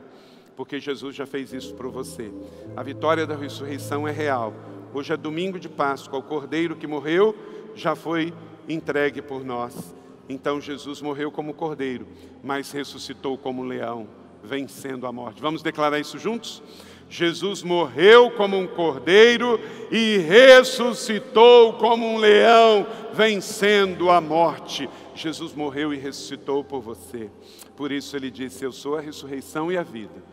porque 0.58 0.78
Jesus 0.78 1.16
já 1.16 1.26
fez 1.26 1.54
isso 1.54 1.74
por 1.74 1.90
você. 1.90 2.30
A 2.76 2.84
vitória 2.84 3.26
da 3.26 3.36
ressurreição 3.36 4.06
é 4.06 4.12
real. 4.12 4.54
Hoje 4.94 5.14
é 5.14 5.18
domingo 5.18 5.58
de 5.58 5.70
Páscoa, 5.70 6.20
o 6.20 6.24
cordeiro 6.24 6.76
que 6.76 6.86
morreu 6.86 7.34
já 7.76 7.96
foi 7.96 8.34
entregue 8.68 9.22
por 9.22 9.44
nós. 9.46 9.96
Então 10.28 10.60
Jesus 10.60 11.02
morreu 11.02 11.32
como 11.32 11.54
cordeiro, 11.54 12.06
mas 12.44 12.72
ressuscitou 12.72 13.38
como 13.38 13.64
leão, 13.64 14.06
vencendo 14.44 15.08
a 15.08 15.12
morte. 15.12 15.42
Vamos 15.42 15.64
declarar 15.64 16.00
isso 16.00 16.18
juntos? 16.20 16.62
Jesus 17.10 17.64
morreu 17.64 18.32
como 18.32 18.58
um 18.58 18.68
cordeiro 18.68 19.60
e 19.92 20.18
ressuscitou 20.18 21.74
como 21.74 22.06
um 22.06 22.18
leão, 22.18 22.88
vencendo 23.14 24.10
a 24.10 24.20
morte. 24.20 24.90
Jesus 25.16 25.54
morreu 25.54 25.94
e 25.94 25.98
ressuscitou 25.98 26.64
por 26.64 26.82
você. 26.82 27.30
Por 27.76 27.92
isso 27.92 28.16
ele 28.16 28.32
disse: 28.32 28.64
Eu 28.64 28.72
sou 28.72 28.98
a 28.98 29.02
ressurreição 29.02 29.72
e 29.72 29.78
a 29.78 29.84
vida. 29.84 30.24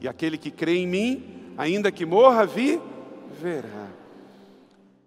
E 0.00 0.08
aquele 0.08 0.38
que 0.38 0.50
crê 0.50 0.76
em 0.76 0.86
mim, 0.86 1.52
ainda 1.56 1.90
que 1.90 2.06
morra, 2.06 2.46
viverá. 2.46 3.88